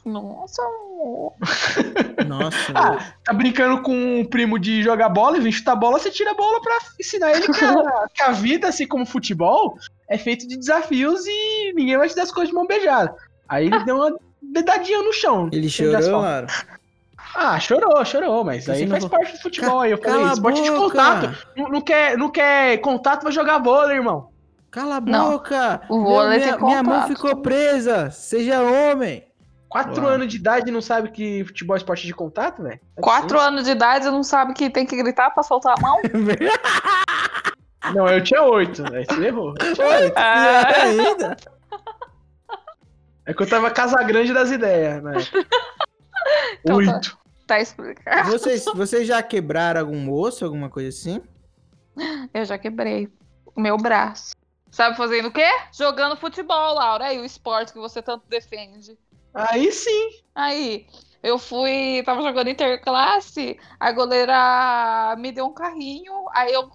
[0.04, 1.32] Nossa, amor.
[2.26, 6.10] Nossa, Ah, tá brincando com um primo de jogar bola e vem chutar bola, você
[6.10, 9.76] tira a bola pra ensinar ele que a, que a vida, assim como o futebol,
[10.08, 13.14] é feito de desafios e ninguém vai te dar as coisas de mão beijada.
[13.48, 15.48] Aí ele deu uma dedadinha no chão.
[15.52, 16.46] Ele de chorou, mano.
[17.34, 19.92] Ah, chorou, chorou, mas aí não faz parte do futebol aí.
[19.92, 20.90] Eu falei, esporte de boca.
[20.90, 21.46] contato.
[21.56, 24.28] Não, não quer, não quer contato, vai jogar bola, irmão.
[24.70, 25.32] Cala a Não.
[25.32, 25.82] boca.
[25.88, 28.10] O vôlei minha, tem minha mão ficou presa.
[28.10, 29.24] Seja homem.
[29.72, 30.12] Quatro Uau.
[30.12, 32.78] anos de idade e não sabe que futebol é esporte de contato, velho?
[32.94, 33.48] Dá Quatro licença.
[33.48, 35.98] anos de idade e não sabe que tem que gritar pra soltar a mão?
[37.94, 38.84] Não, eu tinha oito.
[38.94, 39.54] Aí você errou.
[39.58, 40.14] Eu tinha oito.
[40.16, 40.82] Ah.
[40.82, 41.36] Ainda.
[43.26, 45.14] É que eu tava casa grande das ideias, né?
[46.60, 46.92] Então tá.
[46.94, 47.18] Oito.
[47.46, 48.30] Tá explicado.
[48.30, 51.20] Vocês, vocês já quebraram algum osso, alguma coisa assim?
[52.32, 53.08] Eu já quebrei
[53.56, 54.36] o meu braço.
[54.70, 55.48] Sabe fazendo o quê?
[55.76, 57.06] Jogando futebol, Laura.
[57.06, 58.96] Aí o esporte que você tanto defende.
[59.34, 60.10] Aí sim.
[60.34, 60.86] Aí,
[61.22, 66.70] eu fui, tava jogando interclasse, a goleira me deu um carrinho, aí eu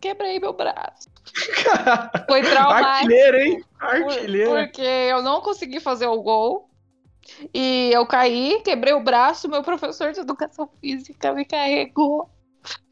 [0.00, 1.08] quebrei meu braço.
[2.28, 2.86] Foi traumático.
[2.86, 3.64] Artilheiro, hein?
[3.78, 4.50] por- Artilheiro.
[4.50, 6.68] Porque eu não consegui fazer o gol.
[7.52, 12.30] E eu caí, quebrei o braço, meu professor de educação física me carregou.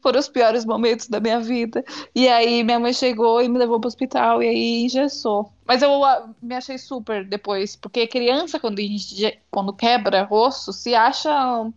[0.01, 1.83] Foram os piores momentos da minha vida.
[2.15, 5.51] E aí minha mãe chegou e me levou pro hospital e aí engessou.
[5.65, 10.95] Mas eu ah, me achei super depois, porque criança, quando, inge- quando quebra osso, se
[10.95, 11.69] acha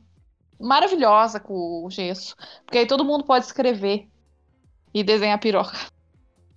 [0.58, 2.36] maravilhosa com o gesso.
[2.64, 4.06] Porque aí todo mundo pode escrever
[4.92, 5.76] e desenhar piroca.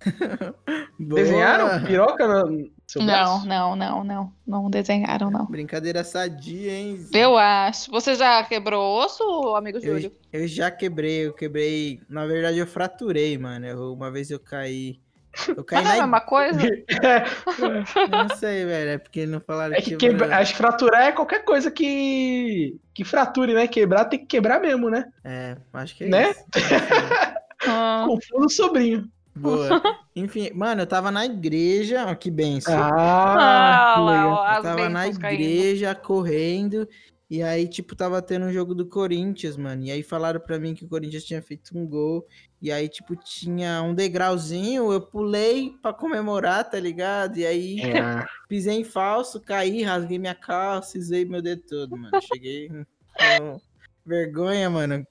[0.98, 4.32] Desenharam piroca no seu Não, não, não, não.
[4.46, 5.46] Não desenharam, não.
[5.46, 7.06] Brincadeira sadia, hein?
[7.12, 7.90] Eu acho.
[7.90, 9.22] Você já quebrou osso,
[9.56, 10.12] amigo Júlio?
[10.32, 12.00] Eu, eu já quebrei, eu quebrei.
[12.08, 13.66] Na verdade, eu fraturei, mano.
[13.66, 15.00] Eu- uma vez eu caí.
[15.48, 16.06] Eu caí Mas não é a na.
[16.06, 16.60] mesma coisa?
[18.10, 18.90] Não sei, velho.
[18.90, 20.36] É porque não falaram É que quebra...
[20.36, 22.76] acho que fraturar é qualquer coisa que.
[22.94, 23.66] que frature, né?
[23.66, 25.06] Quebrar tem que quebrar mesmo, né?
[25.24, 26.30] É, acho que é Né?
[26.30, 26.44] isso.
[26.72, 27.34] É.
[27.66, 29.08] Ah, Confundo o sobrinho.
[29.36, 29.82] Boa.
[30.14, 32.06] Enfim, mano, eu tava na igreja.
[32.08, 32.72] Ó, que benção.
[32.78, 35.40] Ah, Ah, lá, ó, Eu tava na bênçãos caindo.
[35.42, 36.88] igreja correndo.
[37.28, 39.82] E aí, tipo, tava tendo um jogo do Corinthians, mano.
[39.82, 42.24] E aí falaram pra mim que o Corinthians tinha feito um gol.
[42.62, 44.92] E aí, tipo, tinha um degrauzinho.
[44.92, 47.36] Eu pulei pra comemorar, tá ligado?
[47.38, 48.24] E aí É.
[48.48, 52.20] pisei em falso, caí, rasguei minha calça, usei meu dedo todo, mano.
[52.22, 53.60] Cheguei com
[54.06, 55.04] vergonha, mano.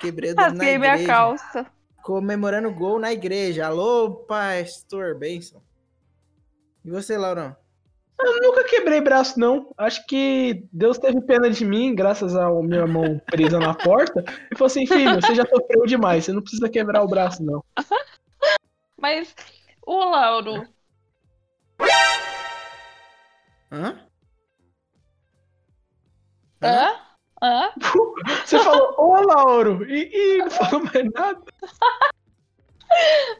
[0.00, 1.06] Quebrei o dedo na Rasguei minha igreja.
[1.12, 1.66] calça.
[2.06, 3.66] Comemorando gol na igreja.
[3.66, 5.60] Alô, pastor Benção.
[6.84, 7.56] E você, Laurão?
[8.20, 9.74] Eu nunca quebrei braço, não.
[9.76, 14.56] Acho que Deus teve pena de mim, graças ao minha mão presa na porta, e
[14.56, 17.64] falou assim: filho, você já sofreu demais, você não precisa quebrar o braço, não.
[18.96, 19.34] Mas,
[19.84, 20.64] o Lauro,
[23.72, 23.98] Hã?
[26.62, 27.00] hã?
[27.42, 27.72] Hã?
[28.46, 31.40] Você falou, ô Lauro, e, e não falou mais nada.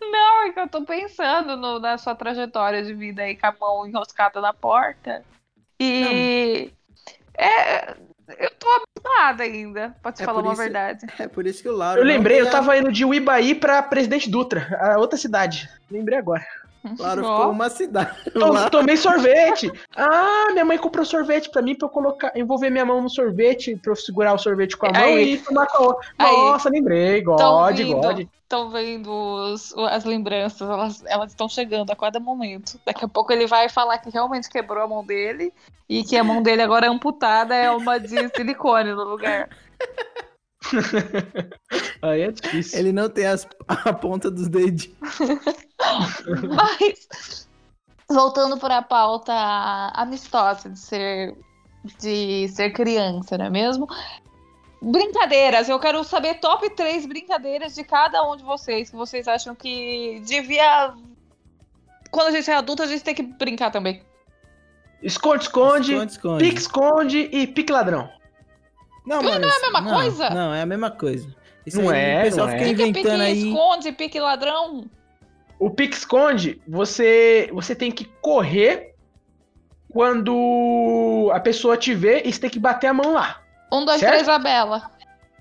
[0.01, 3.55] Não, é que eu tô pensando no- na sua trajetória de vida aí com a
[3.59, 5.25] mão enroscada na porta.
[5.81, 6.71] E.
[7.38, 7.92] É,
[8.38, 11.07] eu tô abismada ainda, pra te É falar por uma isso- verdade.
[11.19, 12.01] É por isso que o Lauro.
[12.01, 15.71] Eu lembrei, eu tava indo de Uibaí pra Presidente Dutra, a outra cidade.
[15.90, 16.45] Lembrei agora.
[16.99, 17.37] Lauro Ó.
[17.38, 18.31] ficou uma cidade.
[18.33, 18.70] To- lá.
[18.70, 19.70] Tomei sorvete.
[19.96, 23.77] Ah, minha mãe comprou sorvete pra mim, pra eu colocar, envolver minha mão no sorvete,
[23.77, 25.35] pra eu segurar o sorvete com a mão Aí.
[25.35, 26.07] e tomar com a outra.
[26.18, 26.33] Aí.
[26.37, 27.20] Nossa, lembrei.
[27.22, 28.20] God, vindo, God.
[28.42, 32.79] Estão vendo os- as lembranças, elas elas estão chegando a cada momento.
[32.87, 35.53] Daqui a pouco ele vai falar que realmente quebrou a mão dele
[35.88, 39.49] e que a mão dele agora é amputada, é uma de silicone no lugar.
[42.02, 42.79] Aí é difícil.
[42.79, 44.94] Ele não tem as- a ponta dos dedinhos.
[46.57, 47.48] Mas,
[48.09, 49.33] voltando para a pauta
[49.94, 51.37] amistosa de ser,
[51.98, 53.87] de ser criança, não é mesmo?
[54.83, 59.55] Brincadeiras, eu quero saber top 3 brincadeiras de cada um de vocês, que vocês acham
[59.55, 60.92] que devia.
[62.11, 64.02] Quando a gente é adulto, a gente tem que brincar também.
[65.02, 66.44] Esconde, esconde, Esconde, esconde.
[66.44, 67.72] pique, esconde e pique
[69.07, 70.31] Não, Não mano, é a mesma não, coisa?
[70.31, 71.35] Não, é a mesma coisa.
[71.64, 72.69] Isso Não aí, é, o pessoal não fica é.
[72.69, 73.49] Pique, pique, inventando aí.
[73.49, 74.85] esconde, pique ladrão.
[75.59, 78.95] O pique esconde, você, você tem que correr
[79.88, 83.40] quando a pessoa te vê e você tem que bater a mão lá.
[83.73, 84.12] Um, dois, Certo?
[84.12, 84.90] três, a Bela.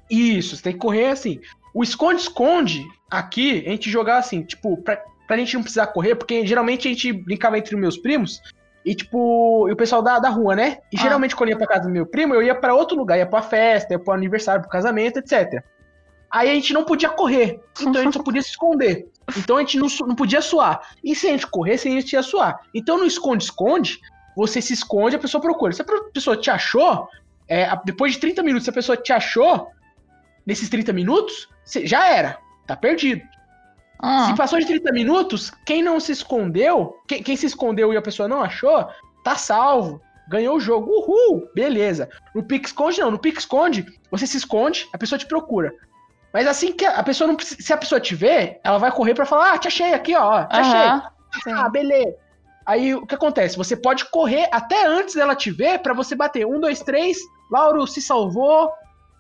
[0.10, 1.40] Isso, você tem que correr assim.
[1.74, 6.46] O esconde-esconde, aqui, a gente jogava assim, tipo, pra, pra gente não precisar correr, porque
[6.46, 8.42] geralmente a gente brincava entre meus primos,
[8.86, 10.78] e tipo, e o pessoal da, da rua, né?
[10.94, 11.02] E Ah.
[11.02, 13.26] geralmente quando eu ia pra casa do meu primo, eu ia pra outro lugar, ia
[13.26, 15.64] pra festa, ia pro aniversário, pro casamento, etc.
[16.30, 19.10] Aí a gente não podia correr, então a gente só podia se esconder.
[19.38, 20.80] Então a gente não, não podia suar.
[21.04, 22.60] E se a gente corresse, a gente ia suar.
[22.74, 24.00] Então no esconde-esconde,
[24.36, 25.72] você se esconde, a pessoa procura.
[25.74, 27.08] Se a pessoa te achou,
[27.48, 29.68] é, depois de 30 minutos, se a pessoa te achou,
[30.46, 31.48] nesses 30 minutos,
[31.84, 32.38] já era.
[32.68, 33.22] Tá perdido.
[34.00, 37.98] Ah, Se passou de 30 minutos, quem não se escondeu, quem, quem se escondeu e
[37.98, 38.88] a pessoa não achou,
[39.24, 40.02] tá salvo.
[40.28, 40.90] Ganhou o jogo.
[40.92, 41.48] Uhul!
[41.54, 42.10] Beleza.
[42.34, 43.12] No pique esconde, não.
[43.12, 45.72] No pique esconde, você se esconde, a pessoa te procura.
[46.34, 49.26] Mas assim que a pessoa não Se a pessoa te vê, ela vai correr pra
[49.26, 50.44] falar: Ah, te achei aqui, ó.
[50.46, 50.80] Te achei.
[50.80, 51.04] aham,
[51.44, 51.52] sim.
[51.54, 52.16] Ah, beleza.
[52.66, 53.56] Aí o que acontece?
[53.56, 56.46] Você pode correr até antes dela te ver pra você bater.
[56.46, 57.18] Um, dois, três.
[57.52, 58.72] Lauro se salvou.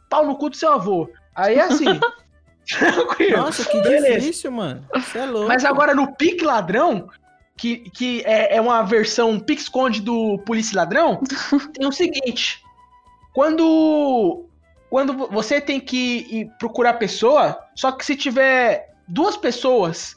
[0.09, 1.07] Pau no cu do seu avô.
[1.35, 1.85] Aí é assim.
[2.67, 3.37] Tranquilo.
[3.37, 4.19] Nossa, que Beleza.
[4.19, 4.85] difícil, mano.
[4.93, 5.47] Você é louco.
[5.47, 7.09] Mas agora no Pique Ladrão,
[7.55, 11.21] que, que é, é uma versão Pique Esconde do Polícia Ladrão,
[11.73, 12.61] tem o seguinte.
[13.33, 14.45] Quando,
[14.89, 20.15] quando vo- você tem que ir procurar a pessoa, só que se tiver duas pessoas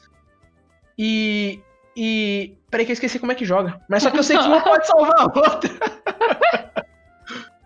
[0.97, 1.59] e.
[1.95, 2.55] E.
[2.71, 3.81] Peraí que eu esqueci como é que joga.
[3.89, 5.69] Mas só que eu sei que uma pode salvar a outra.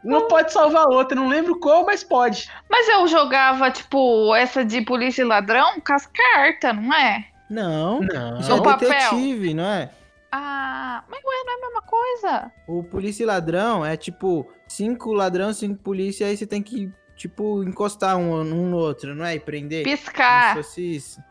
[0.03, 2.49] Uma pode salvar a outra, não lembro qual, mas pode.
[2.69, 7.25] Mas eu jogava, tipo, essa de polícia e ladrão com as cartas, não é?
[7.49, 8.39] Não, Não.
[8.39, 8.89] isso é papel.
[8.89, 9.89] detetive, não é?
[10.31, 12.51] Ah, mas ué, não é a mesma coisa?
[12.67, 17.63] O polícia e ladrão é tipo cinco ladrão, cinco polícia, aí você tem que, tipo,
[17.63, 19.35] encostar um, um no outro, não é?
[19.35, 19.83] E prender.
[19.83, 20.53] Piscar.
[20.53, 21.21] Como se fosse isso.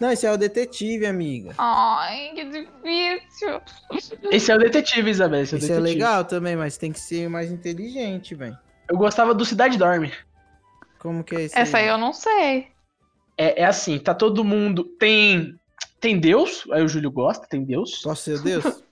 [0.00, 1.54] Não, esse é o detetive, amiga.
[1.58, 3.60] Ai, que difícil.
[4.30, 5.42] Esse é o detetive, Isabela.
[5.42, 8.56] Esse é é legal também, mas tem que ser mais inteligente, velho.
[8.88, 10.12] Eu gostava do Cidade Dorme.
[10.98, 11.58] Como que é isso?
[11.58, 12.68] Essa aí eu não sei.
[13.36, 14.84] É, é assim, tá todo mundo.
[14.84, 15.54] Tem.
[16.00, 18.02] Tem Deus, aí o Júlio gosta, tem Deus.
[18.02, 18.82] Posso ser o Deus?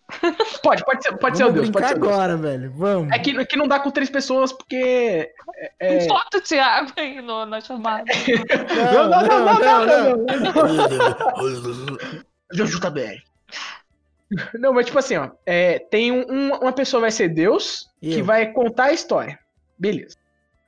[0.63, 2.71] Pode, pode ser, pode ser o Deus, pode ser agora, velho.
[2.73, 3.13] Vamos.
[3.13, 5.33] É que, é que não dá com três pessoas, porque.
[5.81, 6.07] É...
[6.07, 8.05] Bota o Thiago aí no, na chamada.
[8.95, 9.87] Não, não, não, não, não,
[10.39, 11.99] não, não.
[12.53, 13.21] Deus também.
[14.55, 15.31] Não, mas tipo assim, ó.
[15.45, 18.25] é, tem um- um- uma pessoa vai ser Deus, que Eu.
[18.25, 19.39] vai contar a história.
[19.79, 20.17] Beleza.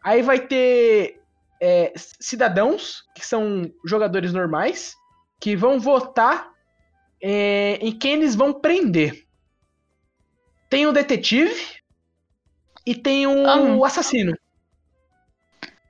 [0.02, 1.20] Aí vai ter
[1.60, 4.94] é, cidadãos, que são jogadores normais,
[5.40, 6.50] que vão votar
[7.20, 9.24] é, em quem eles vão prender.
[10.68, 11.78] Tem o detetive
[12.84, 13.86] e tem o Ah.
[13.86, 14.36] assassino.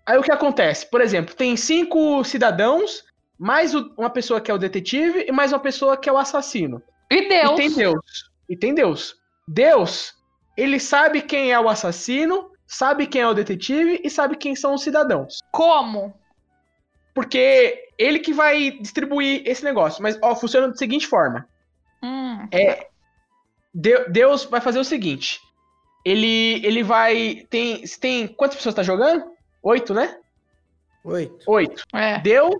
[0.07, 0.89] Aí o que acontece?
[0.91, 3.05] Por exemplo, tem cinco cidadãos,
[3.39, 6.19] mais o- uma pessoa que é o detetive e mais uma pessoa que é o
[6.19, 6.83] assassino.
[7.11, 7.53] E Deus.
[7.53, 8.31] E tem Deus.
[8.49, 9.17] E tem Deus.
[9.47, 10.15] Deus,
[10.57, 14.75] ele sabe quem é o assassino, sabe quem é o detetive e sabe quem são
[14.75, 15.39] os cidadãos.
[15.53, 16.15] Como?
[17.15, 20.03] Porque ele que vai distribuir esse negócio.
[20.03, 21.47] Mas, ó, funciona da seguinte forma.
[22.03, 22.47] Hum.
[22.49, 22.87] De-
[24.11, 25.41] Deus vai fazer o seguinte.
[26.05, 27.47] Ele, ele vai...
[27.51, 28.27] Tem, tem...
[28.27, 29.25] Quantas pessoas tá jogando?
[29.63, 30.17] Oito, né?
[31.05, 31.45] Oito.
[31.47, 31.85] Oito.
[31.93, 32.19] É.
[32.21, 32.55] Deus,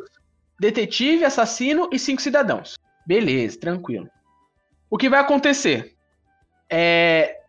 [0.59, 2.79] detetive, assassino e cinco cidadãos.
[3.07, 4.09] Beleza, tranquilo.
[4.91, 5.95] O que vai acontecer?
[6.71, 7.41] É.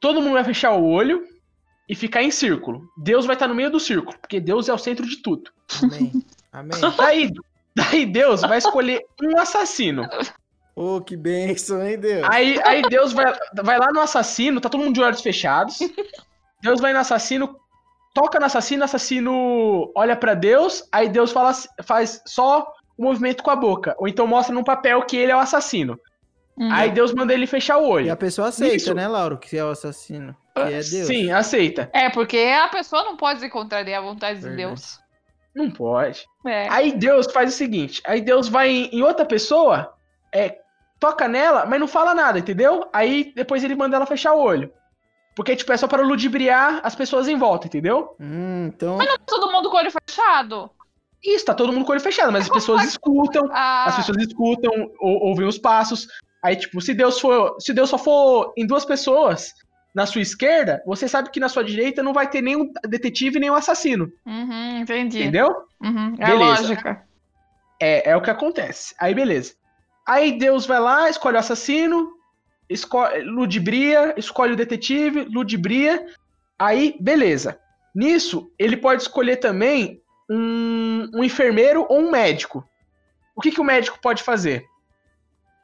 [0.00, 1.26] Todo mundo vai fechar o olho
[1.88, 2.88] e ficar em círculo.
[2.96, 5.50] Deus vai estar no meio do círculo, porque Deus é o centro de tudo.
[5.82, 6.12] Amém.
[6.52, 6.80] Amém.
[6.96, 7.30] Daí,
[7.74, 10.08] daí Deus vai escolher um assassino.
[10.76, 12.22] Ô, que bênção, hein, Deus?
[12.30, 13.34] Aí, aí Deus vai,
[13.64, 15.78] vai lá no assassino, tá todo mundo de olhos fechados.
[16.60, 17.56] Deus vai no assassino,
[18.14, 23.42] toca no assassino, o assassino olha pra Deus, aí Deus fala, faz só o movimento
[23.42, 23.94] com a boca.
[23.98, 25.98] Ou então mostra num papel que ele é o assassino.
[26.58, 26.68] Hum.
[26.70, 28.12] Aí Deus manda ele fechar o E olho.
[28.12, 28.94] a pessoa aceita, Isso.
[28.94, 29.38] né, Lauro?
[29.38, 30.36] Que é o assassino.
[30.54, 30.86] Que é Deus.
[31.06, 31.88] Sim, aceita.
[31.92, 34.68] É, porque a pessoa não pode contrariar a vontade de Verdade.
[34.68, 35.00] Deus.
[35.54, 36.24] Não pode.
[36.46, 36.66] É.
[36.70, 39.92] Aí Deus faz o seguinte: aí Deus vai em, em outra pessoa,
[40.34, 40.58] é,
[40.98, 42.88] toca nela, mas não fala nada, entendeu?
[42.92, 44.72] Aí depois ele manda ela fechar o olho.
[45.34, 48.16] Porque, tipo, é só para ludibriar as pessoas em volta, entendeu?
[48.18, 48.98] Hum, então.
[49.26, 50.70] Todo mundo com o olho fechado?
[51.22, 54.18] Isso, tá todo mundo com o olho fechado, mas as pessoas escutam, Ah, as pessoas
[54.18, 56.08] escutam, ou, ouvem os passos.
[56.42, 57.56] Aí, tipo, se Deus for.
[57.60, 59.52] Se Deus só for em duas pessoas
[59.94, 63.50] na sua esquerda, você sabe que na sua direita não vai ter nenhum detetive nem
[63.50, 64.10] um assassino.
[64.24, 65.20] uhum, entendi.
[65.20, 65.48] Entendeu?
[65.82, 66.62] Uhum, é Beleza.
[66.62, 67.02] lógica.
[67.80, 68.94] É, é o que acontece.
[68.98, 69.54] Aí, beleza.
[70.06, 72.12] Aí Deus vai lá, escolhe o assassino,
[72.68, 76.06] escolhe, ludibria, escolhe o detetive, ludibria.
[76.58, 77.58] Aí, beleza.
[77.94, 82.68] Nisso, ele pode escolher também um, um enfermeiro ou um médico.
[83.34, 84.64] O que, que o médico pode fazer?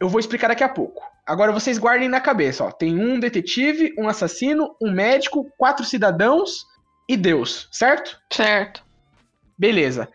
[0.01, 1.03] Eu vou explicar daqui a pouco.
[1.27, 2.73] Agora vocês guardem na cabeça, ó.
[2.73, 6.67] Tem um detetive, um assassino, um médico, quatro cidadãos
[7.09, 8.21] e Deus, certo?
[8.33, 8.85] Certo.
[9.57, 10.09] Beleza.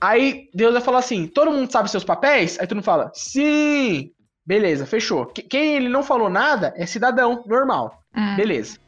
[0.00, 2.58] Aí Deus vai falar assim: todo mundo sabe seus papéis?
[2.58, 4.12] Aí tu não fala, sim!
[4.46, 5.26] Beleza, fechou.
[5.26, 8.02] Que- Quem ele não falou nada é cidadão, normal.
[8.16, 8.36] Hum.
[8.36, 8.78] Beleza.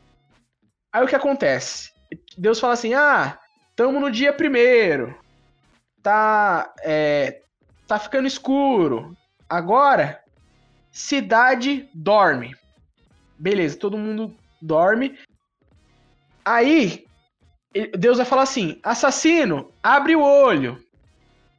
[0.92, 1.90] Aí o que acontece?
[2.36, 3.38] Deus fala assim: ah,
[3.76, 5.14] tamo no dia primeiro.
[6.02, 6.72] Tá.
[6.82, 7.42] É,
[7.86, 9.16] tá ficando escuro.
[9.48, 10.20] Agora,
[10.90, 12.56] cidade dorme.
[13.38, 15.18] Beleza, todo mundo dorme.
[16.44, 17.04] Aí,
[17.96, 20.81] Deus vai falar assim: assassino, abre o olho.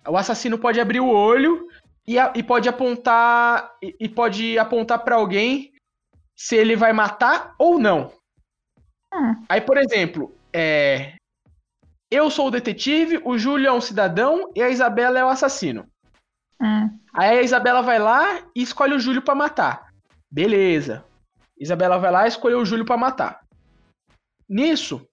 [0.07, 1.67] O assassino pode abrir o olho
[2.07, 5.71] e, a- e pode apontar e, e pode apontar para alguém
[6.35, 8.11] se ele vai matar ou não.
[9.13, 9.43] Hum.
[9.47, 11.13] Aí, por exemplo, é,
[12.11, 15.87] eu sou o detetive, o Júlio é um cidadão e a Isabela é o assassino.
[16.61, 16.99] Hum.
[17.13, 19.93] Aí a Isabela vai lá e escolhe o Júlio pra matar.
[20.31, 21.05] Beleza.
[21.57, 23.41] Isabela vai lá e escolheu o Júlio pra matar.
[24.49, 25.07] Nisso,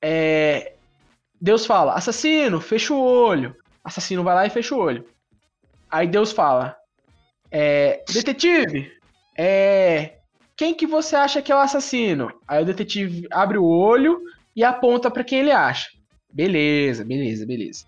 [0.00, 0.74] é,
[1.40, 3.56] Deus fala: assassino, fecha o olho.
[3.84, 5.06] Assassino vai lá e fecha o olho.
[5.90, 6.76] Aí Deus fala:
[7.50, 8.92] é, detetive,
[9.36, 10.18] é,
[10.56, 12.32] quem que você acha que é o assassino?
[12.46, 14.20] Aí o detetive abre o olho
[14.54, 15.90] e aponta pra quem ele acha.
[16.32, 17.84] Beleza, beleza, beleza.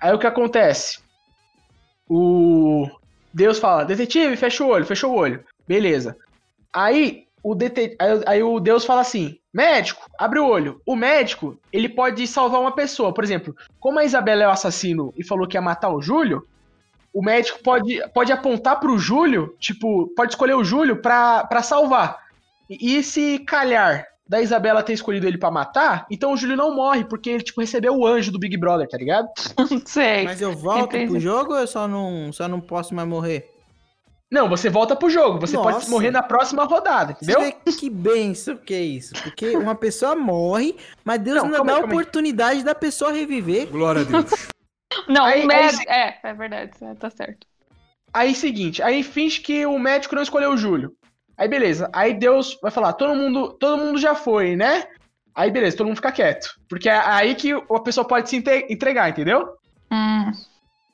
[0.00, 1.00] Aí o que acontece?
[2.08, 2.88] O
[3.34, 5.44] Deus fala, detetive, fecha o olho, fecha o olho.
[5.66, 6.16] Beleza.
[6.72, 7.96] Aí o, dete...
[7.98, 10.80] aí, aí o Deus fala assim: Médico, abre o olho.
[10.86, 13.12] O médico, ele pode salvar uma pessoa.
[13.12, 16.46] Por exemplo, como a Isabela é o assassino e falou que ia matar o Júlio,
[17.12, 22.18] o médico pode, pode apontar pro Júlio, tipo, pode escolher o Júlio pra, pra salvar.
[22.68, 26.72] E, e se calhar da Isabela ter escolhido ele pra matar, então o Júlio não
[26.72, 29.28] morre, porque ele, tipo, recebeu o anjo do Big Brother, tá ligado?
[29.58, 30.22] Não sei.
[30.22, 31.10] Mas eu volto Entendi.
[31.10, 33.50] pro jogo ou eu só não, só não posso mais morrer?
[34.30, 35.90] Não, você volta pro jogo, você pode Nossa.
[35.90, 37.40] morrer na próxima rodada, Você entendeu?
[37.66, 39.12] vê que benção que é isso.
[39.24, 41.90] Porque uma pessoa morre, mas Deus Não, calma dá aí, a aí.
[41.90, 43.66] oportunidade da pessoa reviver.
[43.68, 44.24] Glória a Deus.
[45.08, 45.82] Não, Aí- o aí médico.
[45.82, 47.46] se- É, é verdade, é, tá certo.
[48.12, 50.92] Aí, seguinte, aí finge que o médico não escolheu o Júlio.
[51.36, 51.88] Aí, beleza.
[51.92, 54.84] Aí Deus vai falar, todo mundo, todo mundo já foi, né?
[55.34, 56.48] Aí, beleza, todo mundo fica quieto.
[56.68, 58.36] Porque é aí que a pessoa pode se
[58.68, 59.54] entregar, entendeu?
[59.92, 60.30] Hum.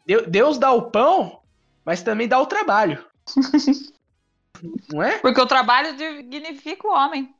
[0.07, 1.41] Deu- Deus dá o pão,
[1.85, 3.05] mas também dá o trabalho.
[4.93, 5.19] não é?
[5.19, 7.35] Porque o trabalho dignifica o homem.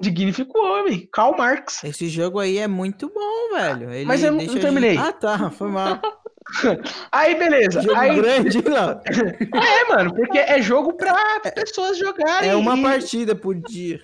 [0.00, 1.08] Dignifica o homem.
[1.12, 1.82] Karl Marx.
[1.82, 3.92] Esse jogo aí é muito bom, velho.
[3.92, 4.96] Ele Mas eu não- deixa não a gente- terminei.
[4.96, 5.50] Ah, tá.
[5.50, 6.00] Foi mal.
[7.12, 7.82] Aí, beleza.
[7.82, 8.98] Jogo aí, grande, não.
[9.60, 12.48] É, mano, porque é jogo pra pessoas jogarem.
[12.48, 14.00] É uma e- partida por dia.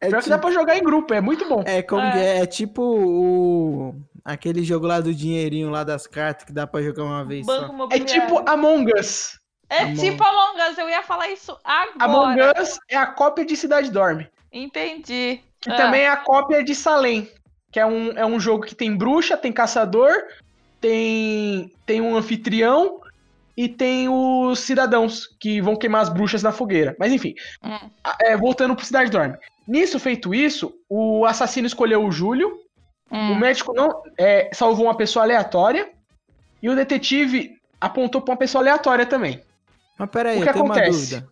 [0.00, 1.62] É, Pior que dá tipo, pra jogar em grupo, é muito bom.
[1.64, 2.10] é como É.
[2.12, 6.66] que é, é tipo o aquele jogo lá do dinheirinho lá das cartas que dá
[6.66, 7.88] pra jogar uma vez Banco só.
[7.96, 9.38] É tipo Among Us.
[9.68, 11.56] É Among- tipo Among Us, eu ia falar isso
[11.98, 12.62] Among agora.
[12.62, 14.28] Us é a cópia de Cidade Dorme.
[14.52, 15.40] Entendi.
[15.60, 17.28] Que Ah, também é a cópia de Salem.
[17.72, 20.12] Que é um, é um jogo que tem bruxa, tem caçador,
[20.80, 23.00] tem, tem um anfitrião
[23.56, 26.94] e tem os cidadãos que vão queimar as bruxas na fogueira.
[26.98, 27.90] Mas enfim, hum.
[28.22, 29.36] é, voltando pro Cidade Dorme.
[29.66, 32.60] Nisso, feito isso, o assassino escolheu o Júlio,
[33.10, 33.32] Hum.
[33.32, 35.88] o médico não é, salvou uma pessoa aleatória
[36.60, 39.40] e o detetive apontou pra uma pessoa aleatória também.
[39.98, 41.14] Mas peraí, O que eu tenho acontece?
[41.16, 41.28] uma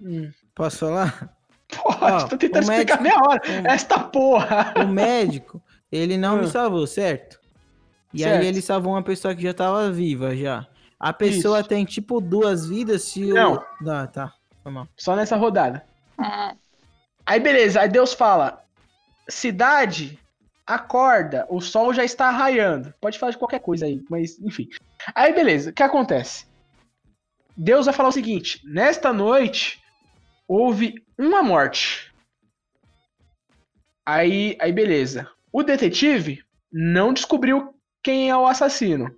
[0.00, 0.34] dúvida.
[0.54, 1.34] Posso falar?
[1.82, 3.40] Pode, Ó, tô tentando explicar médico- meia hora.
[3.62, 4.74] o- Esta porra!
[4.76, 6.48] O médico, ele não me Ah.
[6.48, 7.40] salvou, certo?
[8.12, 8.40] E Certo.
[8.42, 10.66] aí ele salvou uma pessoa que já tava viva já.
[11.00, 11.68] A pessoa Isso.
[11.68, 13.34] tem tipo duas vidas se o.
[13.34, 13.64] Não.
[13.88, 14.34] Ah, tá.
[14.62, 14.86] Foi mal.
[14.96, 15.82] Só nessa rodada.
[16.20, 16.54] Hum.
[17.24, 18.62] Aí beleza, aí Deus fala:
[19.28, 20.18] cidade,
[20.66, 22.92] acorda, o sol já está raiando.
[23.00, 24.68] Pode falar de qualquer coisa aí, mas enfim.
[25.14, 26.46] Aí beleza, o que acontece?
[27.56, 29.82] Deus vai falar o seguinte: nesta noite
[30.46, 32.12] houve uma morte.
[34.04, 35.30] Aí, aí beleza.
[35.52, 39.16] O detetive não descobriu quem é o assassino.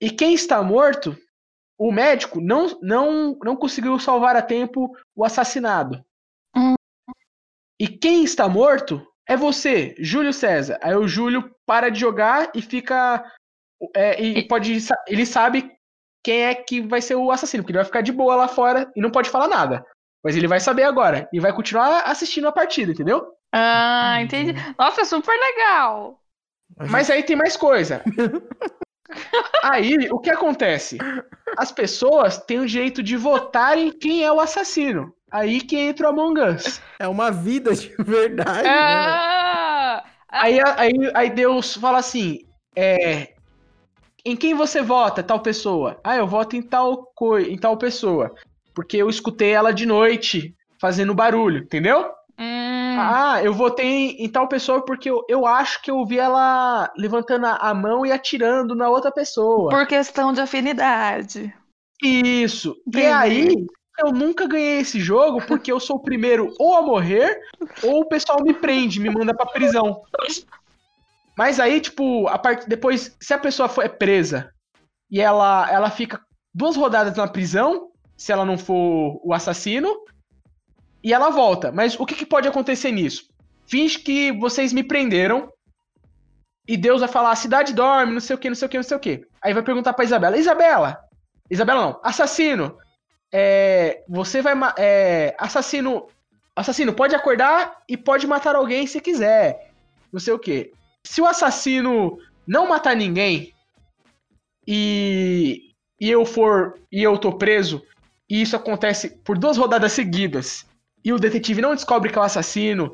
[0.00, 1.18] E quem está morto,
[1.76, 6.04] o médico não, não, não conseguiu salvar a tempo o assassinado.
[7.78, 10.78] E quem está morto é você, Júlio César.
[10.82, 13.24] Aí o Júlio para de jogar e fica.
[13.94, 14.78] é, e pode.
[15.06, 15.77] Ele sabe
[16.28, 18.92] quem é que vai ser o assassino, porque ele vai ficar de boa lá fora
[18.94, 19.82] e não pode falar nada.
[20.22, 21.26] Mas ele vai saber agora.
[21.32, 23.32] E vai continuar assistindo a partida, entendeu?
[23.50, 24.52] Ah, entendi.
[24.78, 26.20] Nossa, super legal.
[26.90, 28.02] Mas aí tem mais coisa.
[29.64, 30.98] Aí, o que acontece?
[31.56, 35.14] As pessoas têm o direito de votarem quem é o assassino.
[35.32, 36.82] Aí que entra o Among Us.
[36.98, 38.64] É uma vida de verdade.
[38.64, 38.68] né?
[38.70, 42.40] Ah, Aí, aí, aí Deus fala assim:
[42.76, 43.32] é,
[44.28, 45.98] em quem você vota, tal pessoa?
[46.04, 48.34] Ah, eu voto em tal, coi em tal pessoa.
[48.74, 52.10] Porque eu escutei ela de noite fazendo barulho, entendeu?
[52.38, 56.18] hum, Ah, eu votei em, em tal pessoa porque eu, eu acho que eu vi
[56.18, 59.70] ela levantando a, mão e atirando na outra pessoa.
[59.70, 61.52] por questão de afinidade.
[62.02, 62.76] Isso.
[62.94, 63.66] E aí,
[63.98, 67.40] eu nunca ganhei esse jogo porque eu sou o primeiro ou a morrer,
[67.82, 70.02] ou o pessoal me prende, me manda pra prisão.
[71.38, 72.68] Mas aí, tipo, a part...
[72.68, 74.52] depois, se a pessoa for é presa
[75.08, 76.20] e ela, ela fica
[76.52, 79.88] duas rodadas na prisão, se ela não for o assassino,
[81.00, 81.70] e ela volta.
[81.70, 83.28] Mas o que, que pode acontecer nisso?
[83.68, 85.48] Finge que vocês me prenderam.
[86.66, 88.76] E Deus vai falar, a cidade dorme, não sei o que, não sei o que,
[88.76, 89.24] não sei o que.
[89.40, 90.98] Aí vai perguntar pra Isabela, Isabela,
[91.48, 92.76] Isabela não, assassino,
[93.32, 96.08] é, você vai, é, assassino,
[96.56, 99.70] assassino, pode acordar e pode matar alguém se quiser,
[100.12, 100.76] não sei o que.
[101.08, 103.54] Se o assassino não matar ninguém
[104.66, 107.82] e, e eu for, e eu tô preso,
[108.28, 110.66] e isso acontece por duas rodadas seguidas,
[111.02, 112.92] e o detetive não descobre que é o assassino,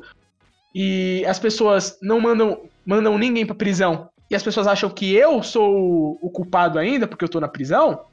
[0.73, 5.43] e as pessoas não mandam, mandam ninguém pra prisão, e as pessoas acham que eu
[5.43, 8.05] sou o- o culpado ainda, porque eu tô na prisão,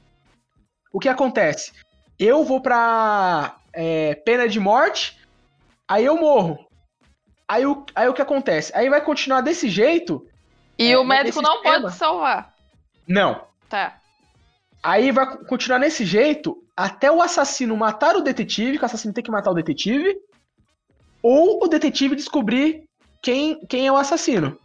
[0.91, 1.71] o que acontece?
[2.19, 5.17] Eu vou pra é, pena de morte,
[5.87, 6.59] aí eu morro.
[7.47, 8.71] Aí o, aí o que acontece?
[8.75, 10.25] Aí vai continuar desse jeito?
[10.77, 11.81] E É, o médico nesse não esquema.
[11.81, 12.53] pode salvar.
[13.07, 13.43] Não.
[13.69, 13.99] Tá.
[14.81, 19.23] Aí vai continuar nesse jeito até o assassino matar o detetive, que o assassino tem
[19.23, 20.17] que matar o detetive,
[21.21, 22.83] ou o detetive descobrir
[23.21, 24.57] quem, quem é o assassino.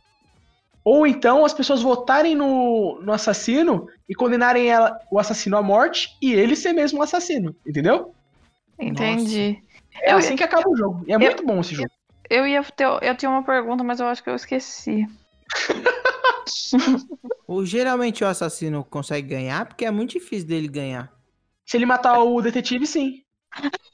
[0.85, 6.09] Ou então as pessoas votarem no, no assassino e condenarem ela, o assassino à morte
[6.23, 8.15] e ele ser mesmo o assassino, entendeu?
[8.81, 9.63] Entendi.
[10.01, 11.05] É Eu- assim que acaba o jogo.
[11.07, 11.91] E é muito bom esse jogo.
[12.29, 12.87] Eu ia ter.
[13.03, 15.07] Eu tinha uma pergunta, mas eu acho que eu esqueci.
[17.47, 21.13] Ou geralmente o assassino consegue ganhar, porque é muito difícil dele ganhar.
[21.65, 23.23] Se ele matar o detetive, sim.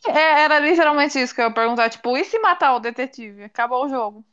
[0.06, 1.88] É, era literalmente isso que eu ia perguntar.
[1.90, 3.44] Tipo, e se matar o detetive?
[3.44, 4.24] Acabou o jogo.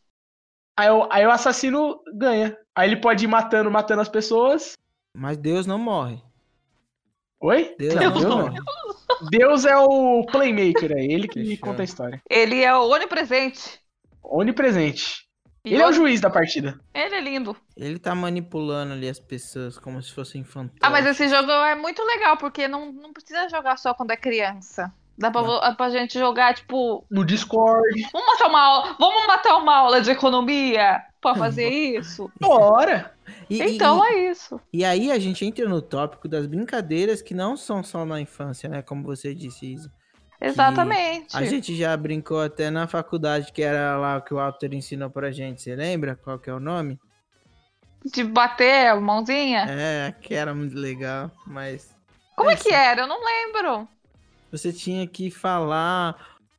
[0.78, 2.58] Aí o, aí o assassino ganha.
[2.76, 4.78] Aí ele pode ir matando, matando as pessoas.
[5.16, 6.22] Mas Deus não morre.
[7.40, 7.76] Oi?
[7.78, 8.54] Deus Não, Deus não.
[9.30, 12.22] Deus é o playmaker, é ele que conta a história.
[12.30, 13.81] Ele é o onipresente.
[14.24, 15.26] Onipresente.
[15.64, 16.80] E Ele é o juiz da partida.
[16.94, 17.56] Ele é lindo.
[17.78, 20.80] Ele tá manipulando ali as pessoas como se fossem fantasmas.
[20.82, 24.18] Ah, mas esse jogo é muito legal, porque não, não precisa jogar só quando é
[24.18, 24.92] criança.
[25.18, 28.02] Dá pra, vo- pra gente jogar, tipo, No Discord.
[28.12, 32.32] vamos matar uma aula, vamos matar uma aula de economia pra fazer isso?
[32.42, 33.14] Bora!
[33.48, 34.60] E- Então e, é isso.
[34.74, 38.68] e aí a gente entra no tópico das brincadeiras que não são só na infância,
[38.68, 38.82] né?
[38.82, 39.92] Como você disse, Isa.
[40.42, 41.38] Exatamente.
[41.38, 45.10] A gente já brincou até na faculdade, que era lá o que o Walter ensinou
[45.10, 45.62] pra gente.
[45.62, 47.00] Você lembra qual que é o nome?
[48.04, 49.66] De bater a mãozinha.
[49.70, 51.96] É, que era muito legal, mas
[52.36, 52.64] Como é isso.
[52.64, 53.02] que era?
[53.02, 53.88] Eu não lembro.
[54.52, 56.16] você tinha que falar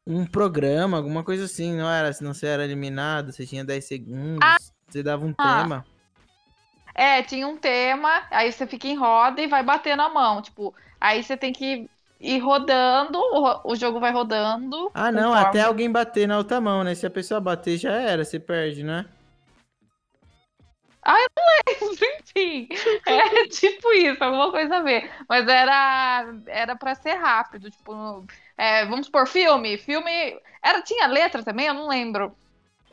[0.07, 2.13] um programa, alguma coisa assim, não era?
[2.13, 5.59] Senão você era eliminado, você tinha 10 segundos, você dava um Ah.
[5.63, 5.87] tema.
[6.95, 10.41] É, tinha um tema, aí você fica em roda e vai bater na mão.
[10.43, 11.89] Tipo, aí você tem que
[12.23, 13.19] ir rodando,
[13.65, 14.91] o, jogo vai rodando.
[14.95, 16.95] Ah, não, conforme- até alguém bater na outra mão, né?
[16.95, 19.05] Se a pessoa bater, já era, você perde, né?
[21.83, 22.69] Enfim,
[23.07, 25.11] é tipo isso, alguma coisa a ver.
[25.29, 28.25] Mas era, era pra ser rápido, tipo,
[28.57, 30.11] é, vamos por filme, filme,
[30.63, 32.35] era, tinha letra também, eu não lembro.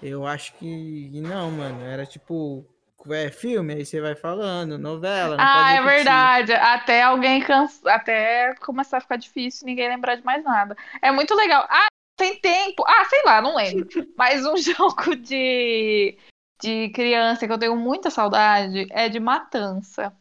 [0.02, 1.82] Eu acho que não, mano.
[1.84, 2.66] Era tipo,
[3.14, 8.98] é filme, aí você vai falando, novela, ah, é verdade, até alguém cansa, até começar
[8.98, 10.76] a ficar difícil, ninguém lembrar de mais nada.
[11.02, 11.66] É muito legal.
[11.70, 11.88] Ah,
[12.18, 13.88] tem tempo, ah, sei lá, não lembro.
[14.18, 16.18] Mas um jogo de,
[16.62, 20.16] de criança que eu tenho muita saudade é de Matança.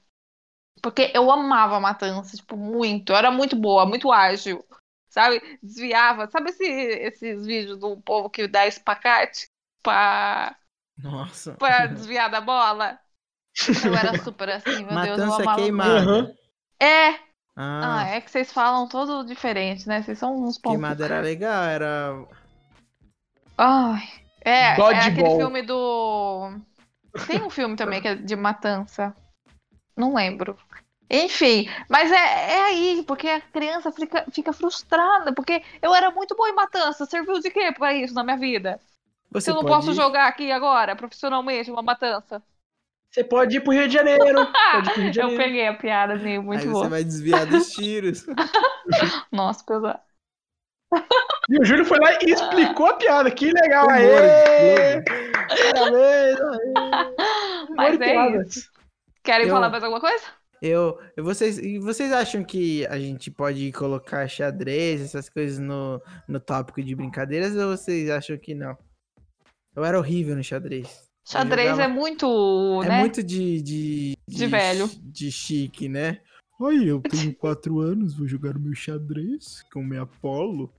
[0.82, 3.10] Porque eu amava Matança, tipo, muito.
[3.12, 4.64] Eu era muito boa, muito ágil.
[5.08, 5.40] Sabe?
[5.62, 6.28] Desviava.
[6.30, 9.48] Sabe esse- esses vídeos do povo que dá espacate
[9.82, 10.56] pra,
[10.98, 11.52] Nossa.
[11.54, 12.98] pra desviar da bola?
[13.84, 15.62] Eu era super assim, meu Deus, eu Matança amava.
[15.62, 16.10] queimada.
[16.10, 16.34] Uhum.
[16.80, 17.10] É,
[17.56, 20.02] Ah, ah, é que vocês falam todo diferente, né?
[20.02, 20.76] Vocês são uns pontos.
[20.78, 22.26] queimada era legal, era.
[23.56, 24.08] Ai,
[24.44, 26.52] é, é aquele filme do.
[27.26, 29.14] Tem um filme também que é de matança.
[29.96, 30.56] Não lembro.
[31.10, 32.16] Enfim, mas é,
[32.54, 37.06] é aí, porque a criança fica, fica frustrada, porque eu era muito boa em matança.
[37.06, 38.78] Serviu de quê pra isso na minha vida?
[39.28, 42.42] Se Você eu não pode posso jogar aqui agora, profissionalmente, uma matança.
[43.10, 44.22] Você pode ir pro Rio de Janeiro.
[44.72, 45.42] Pode ir pro Rio de Eu Janeiro.
[45.42, 46.84] peguei a piada, amigo, muito Aí boa.
[46.84, 48.26] você vai desviar dos tiros.
[49.32, 50.00] Nossa, pesado.
[51.50, 53.30] E o Júlio foi lá e explicou a piada.
[53.30, 53.86] Que legal.
[53.86, 55.02] Humor, Aê!
[55.04, 56.38] Parabéns.
[56.40, 57.74] aê.
[57.76, 58.70] Mas é isso.
[59.22, 60.24] Querem Eu- falar mais alguma coisa?
[60.60, 66.40] Eu, eu- vocês, vocês acham que a gente pode colocar xadrez, essas coisas no, no
[66.40, 68.76] tópico de brincadeiras, ou vocês acham que não?
[69.78, 70.88] Eu era horrível no xadrez.
[71.24, 73.00] Xadrez jogava- é muito, É né?
[73.00, 74.88] muito de, de, De velho.
[74.88, 76.18] chi- De chique, né?
[76.58, 80.72] Oi, eu tenho quatro anos, vou jogar o meu xadrez com minha polo.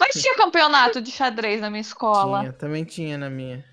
[0.00, 2.40] Mas tinha campeonato de xadrez na minha escola.
[2.40, 3.64] Tinha, também tinha na minha.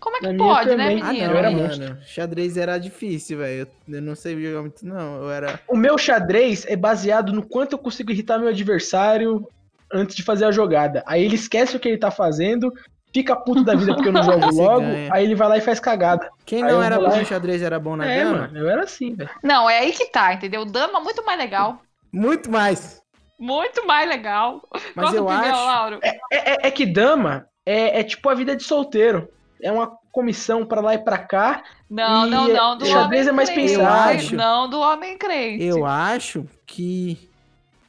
[0.00, 0.84] Como é que Na pode, né.
[0.84, 1.26] Ah, menino?
[1.26, 1.98] não, Eu era mano.
[2.02, 3.68] Xadrez era difícil, velho.
[3.88, 5.22] Eu, eu não sei jogar muito, não.
[5.22, 5.60] Eu era.
[5.68, 9.46] O meu xadrez é baseado no quanto eu consigo irritar meu adversário
[9.92, 11.02] antes de fazer a jogada.
[11.06, 12.72] Aí ele esquece o que ele tá fazendo,
[13.16, 15.10] fica puto da vida porque eu não jogo logo, ganha.
[15.12, 16.28] aí ele vai lá e faz cagada.
[16.44, 18.38] Quem Aí não era bom e- em xadrez era bom na é, dama?
[18.42, 19.30] mano, eu era assim, velho.
[19.42, 20.64] Não, é aí que tá, entendeu?
[20.64, 21.80] Dama muito mais legal.
[22.12, 23.00] Muito mais.
[23.38, 24.62] Muito mais legal.
[24.72, 25.64] Mas Qual que é eu opinião, acho.
[25.66, 25.98] Lauro?
[26.02, 29.28] É, é- é que dama é, é tipo a vida de solteiro.
[29.62, 31.62] É uma comissão pra lá e pra cá.
[31.90, 32.78] Não, E não, não.
[32.78, 33.72] Do xadrez homem é mais crente.
[33.72, 34.10] pensado.
[34.10, 34.36] Eu acho.
[34.36, 35.64] Não, do homem crente.
[35.64, 37.18] Eu acho que.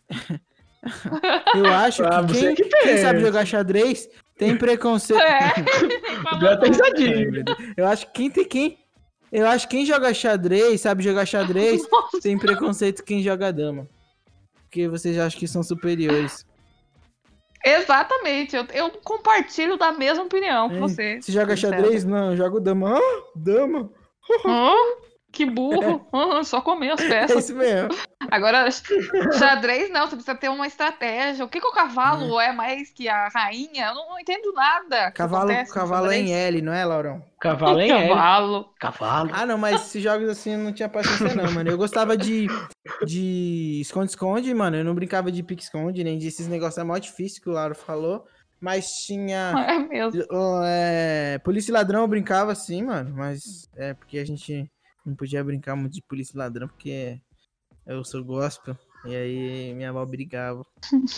[1.55, 4.07] eu acho Ah, que, quem, que quem sabe jogar xadrez
[4.37, 5.19] tem preconceito.
[5.21, 5.53] É.
[6.39, 7.43] Deu até risadinha.
[7.75, 8.77] Eu acho que quem tem quem.
[9.31, 11.81] Eu acho que quem joga xadrez, sabe jogar xadrez,
[12.21, 13.87] tem preconceito quem joga dama.
[14.63, 16.45] Porque vocês acham que são superiores.
[17.65, 18.55] Exatamente.
[18.55, 21.21] Eu, eu compartilho da mesma opinião que É, você.
[21.21, 22.97] Se joga xadrez, não, eu jogo dama.
[22.97, 23.91] Ah, dama.
[24.45, 24.71] Hã?
[25.31, 26.07] Que burro.
[26.13, 27.43] Ah, só comer as É peças.
[27.45, 27.89] isso mesmo.
[28.31, 28.67] Agora,
[29.37, 31.45] xadrez não, você precisa ter uma estratégia.
[31.45, 33.87] O que, que o cavalo é mais que a rainha?
[33.87, 35.11] Eu não, entendo nada.
[35.11, 36.33] Cavalo, cavalo é em.
[36.33, 37.23] L, não é, Laurão?
[37.39, 37.79] Cavalo?
[37.79, 37.87] É.
[37.87, 38.69] Cavalo.
[38.79, 39.29] Cavalo.
[39.33, 41.69] Ah, não, mas esses jogos assim eu não tinha paciência, não, mano.
[41.69, 42.47] Eu gostava de
[43.05, 44.77] de esconde-esconde, mano.
[44.77, 46.77] Eu não brincava de pique-esconde, nem de esses negócios.
[46.77, 48.25] É mó difícil que o Lauro falou.
[48.59, 49.53] Mas tinha.
[49.69, 50.23] É mesmo.
[50.65, 53.13] É, polícia e ladrão eu brincava assim, mano.
[53.15, 54.69] Mas é porque a gente
[55.07, 57.19] não podia brincar muito de polícia e ladrão, porque
[57.85, 58.77] eu sou gospel.
[59.05, 60.65] E aí minha avó brigava.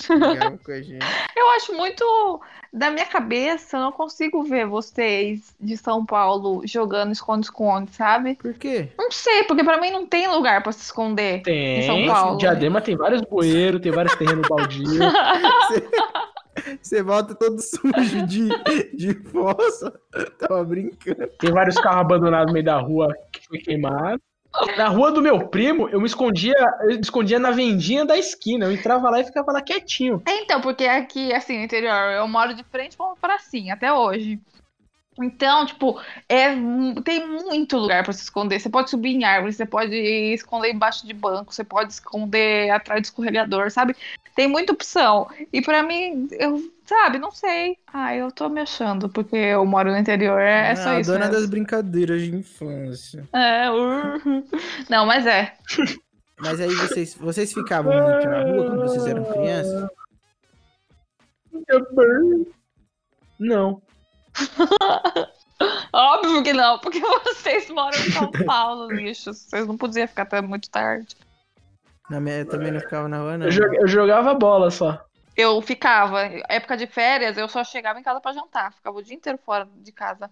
[0.07, 1.05] Brigava com a gente.
[1.35, 2.41] Eu acho muito.
[2.71, 8.35] Da minha cabeça, eu não consigo ver vocês de São Paulo jogando esconde-esconde, sabe?
[8.35, 8.91] Por quê?
[8.97, 11.41] Não sei, porque pra mim não tem lugar pra se esconder.
[11.41, 11.79] Tem.
[11.79, 12.37] Em São Paulo.
[12.37, 14.89] Diadema tem vários bueiros, tem vários terrenos baldios.
[16.81, 18.49] Você volta todo sujo de,
[18.95, 19.93] de fossa.
[20.37, 21.27] Tava brincando.
[21.39, 24.21] Tem vários carros abandonados no meio da rua que foi queimado.
[24.75, 28.65] Na rua do meu primo, eu me escondia, eu me escondia na vendinha da esquina.
[28.65, 30.21] Eu entrava lá e ficava lá quietinho.
[30.27, 33.93] É, então, porque aqui, assim, no interior, eu moro de frente pra uma pracinha até
[33.93, 34.39] hoje.
[35.21, 36.55] Então, tipo, é,
[37.03, 38.59] tem muito lugar pra se esconder.
[38.59, 43.01] Você pode subir em árvore, você pode esconder embaixo de banco, você pode esconder atrás
[43.01, 43.95] do escorregador, sabe?
[44.35, 45.27] Tem muita opção.
[45.51, 47.77] E pra mim, eu, sabe, não sei.
[47.91, 51.11] Ah, eu tô me achando, porque eu moro no interior, é, é só Ah, isso.
[51.11, 51.41] dona mesmo.
[51.41, 53.27] das brincadeiras de infância.
[53.33, 54.45] É, uh,
[54.89, 55.53] Não, mas é.
[56.39, 59.89] Mas aí vocês, vocês ficavam muito na rua quando vocês eram crianças?
[63.37, 63.81] Não.
[65.91, 69.33] Óbvio que não, porque vocês moram em São Paulo, lixo.
[69.33, 71.15] Vocês não podiam ficar até muito tarde.
[72.09, 73.47] Na minha, eu também não ficava na rua, não.
[73.47, 75.05] Eu, eu jogava bola só.
[75.35, 78.73] Eu ficava, época de férias, eu só chegava em casa pra jantar.
[78.73, 80.29] Ficava o dia inteiro fora de casa,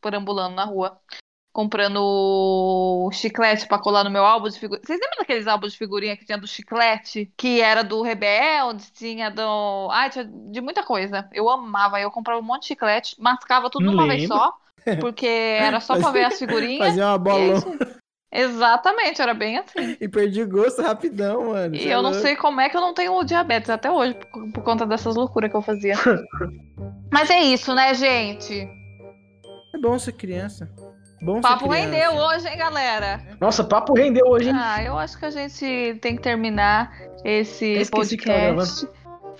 [0.00, 1.00] perambulando na rua.
[1.52, 4.86] Comprando chiclete pra colar no meu álbum de figurinha.
[4.86, 7.30] Vocês lembram daqueles álbuns de figurinha que tinha do chiclete?
[7.36, 9.88] Que era do Rebelde, tinha do.
[9.90, 11.28] Ai, tinha de muita coisa.
[11.32, 12.00] Eu amava.
[12.00, 14.36] Eu comprava um monte de chiclete, mascava tudo Não uma vez lembro.
[14.36, 14.54] só.
[15.00, 15.26] Porque
[15.60, 16.86] era só pra ver as figurinhas.
[16.86, 17.60] Fazia uma bolão.
[18.32, 19.96] Exatamente, era bem assim.
[20.00, 21.74] e perdi o gosto rapidão, mano.
[21.74, 24.52] E é eu não sei como é que eu não tenho diabetes até hoje, por,
[24.52, 25.96] por conta dessas loucuras que eu fazia.
[27.10, 28.68] Mas é isso, né, gente?
[29.74, 30.70] É bom ser criança.
[31.22, 33.20] Bom papo rendeu hoje, hein, galera?
[33.40, 34.54] Nossa, papo rendeu hoje, hein?
[34.56, 36.92] Ah, eu acho que a gente tem que terminar
[37.24, 38.88] esse podcast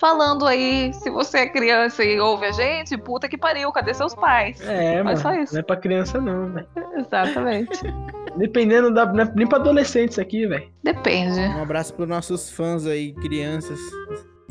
[0.01, 4.15] falando aí, se você é criança e ouve a gente, puta que pariu, cadê seus
[4.15, 4.59] pais?
[4.61, 5.35] É, Mas mano.
[5.37, 5.53] só isso.
[5.53, 6.67] Não é pra criança, não, velho.
[6.97, 7.79] Exatamente.
[8.35, 9.03] Dependendo da.
[9.03, 10.67] é Nem pra adolescente isso aqui, velho.
[10.83, 11.39] Depende.
[11.39, 13.79] Um abraço pros nossos fãs aí, crianças.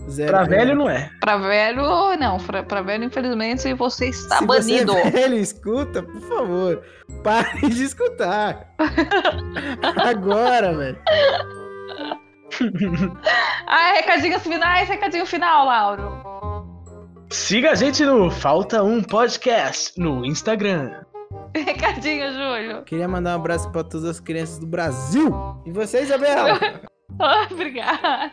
[0.08, 1.10] Zero Pra velho não é.
[1.20, 1.82] Pra velho,
[2.18, 2.38] não.
[2.38, 4.92] Pra, pra velho, infelizmente, você está Se banido.
[4.92, 6.82] você é velho, escuta, por favor.
[7.22, 8.68] Pare de escutar.
[10.04, 10.98] Agora, velho.
[13.66, 16.20] Ah, recadinhos finais, recadinho final, Lauro.
[17.30, 20.92] Siga a gente no Falta Um Podcast no Instagram.
[21.54, 22.82] Recadinho, Júlio.
[22.82, 25.32] Queria mandar um abraço pra todas as crianças do Brasil.
[25.64, 26.58] E você, Isabela?
[27.20, 28.32] Ah, Obrigada.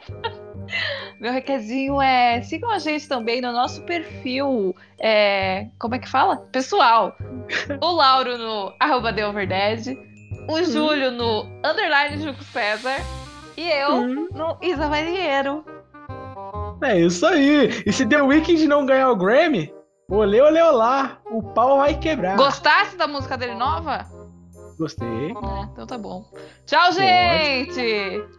[1.20, 4.76] Meu recadinho é sigam a gente também no nosso perfil.
[5.00, 6.38] é, como é que fala?
[6.52, 7.16] Pessoal.
[7.82, 9.98] O Lauro no arroba TheOverdead,
[10.50, 12.98] o Júlio no underline Juco César
[13.56, 15.66] e eu no Isa Marinheiro.
[16.84, 17.84] É isso aí.
[17.86, 19.74] E se The Weeknd não ganhar o Grammy,
[20.10, 21.18] olê, olê, olá.
[21.32, 22.38] O pau vai quebrar.
[22.38, 24.06] Gostasse da música dele nova?
[24.78, 25.08] Gostei.
[25.08, 26.24] É, então tá bom.
[26.66, 28.37] Tchau, gente!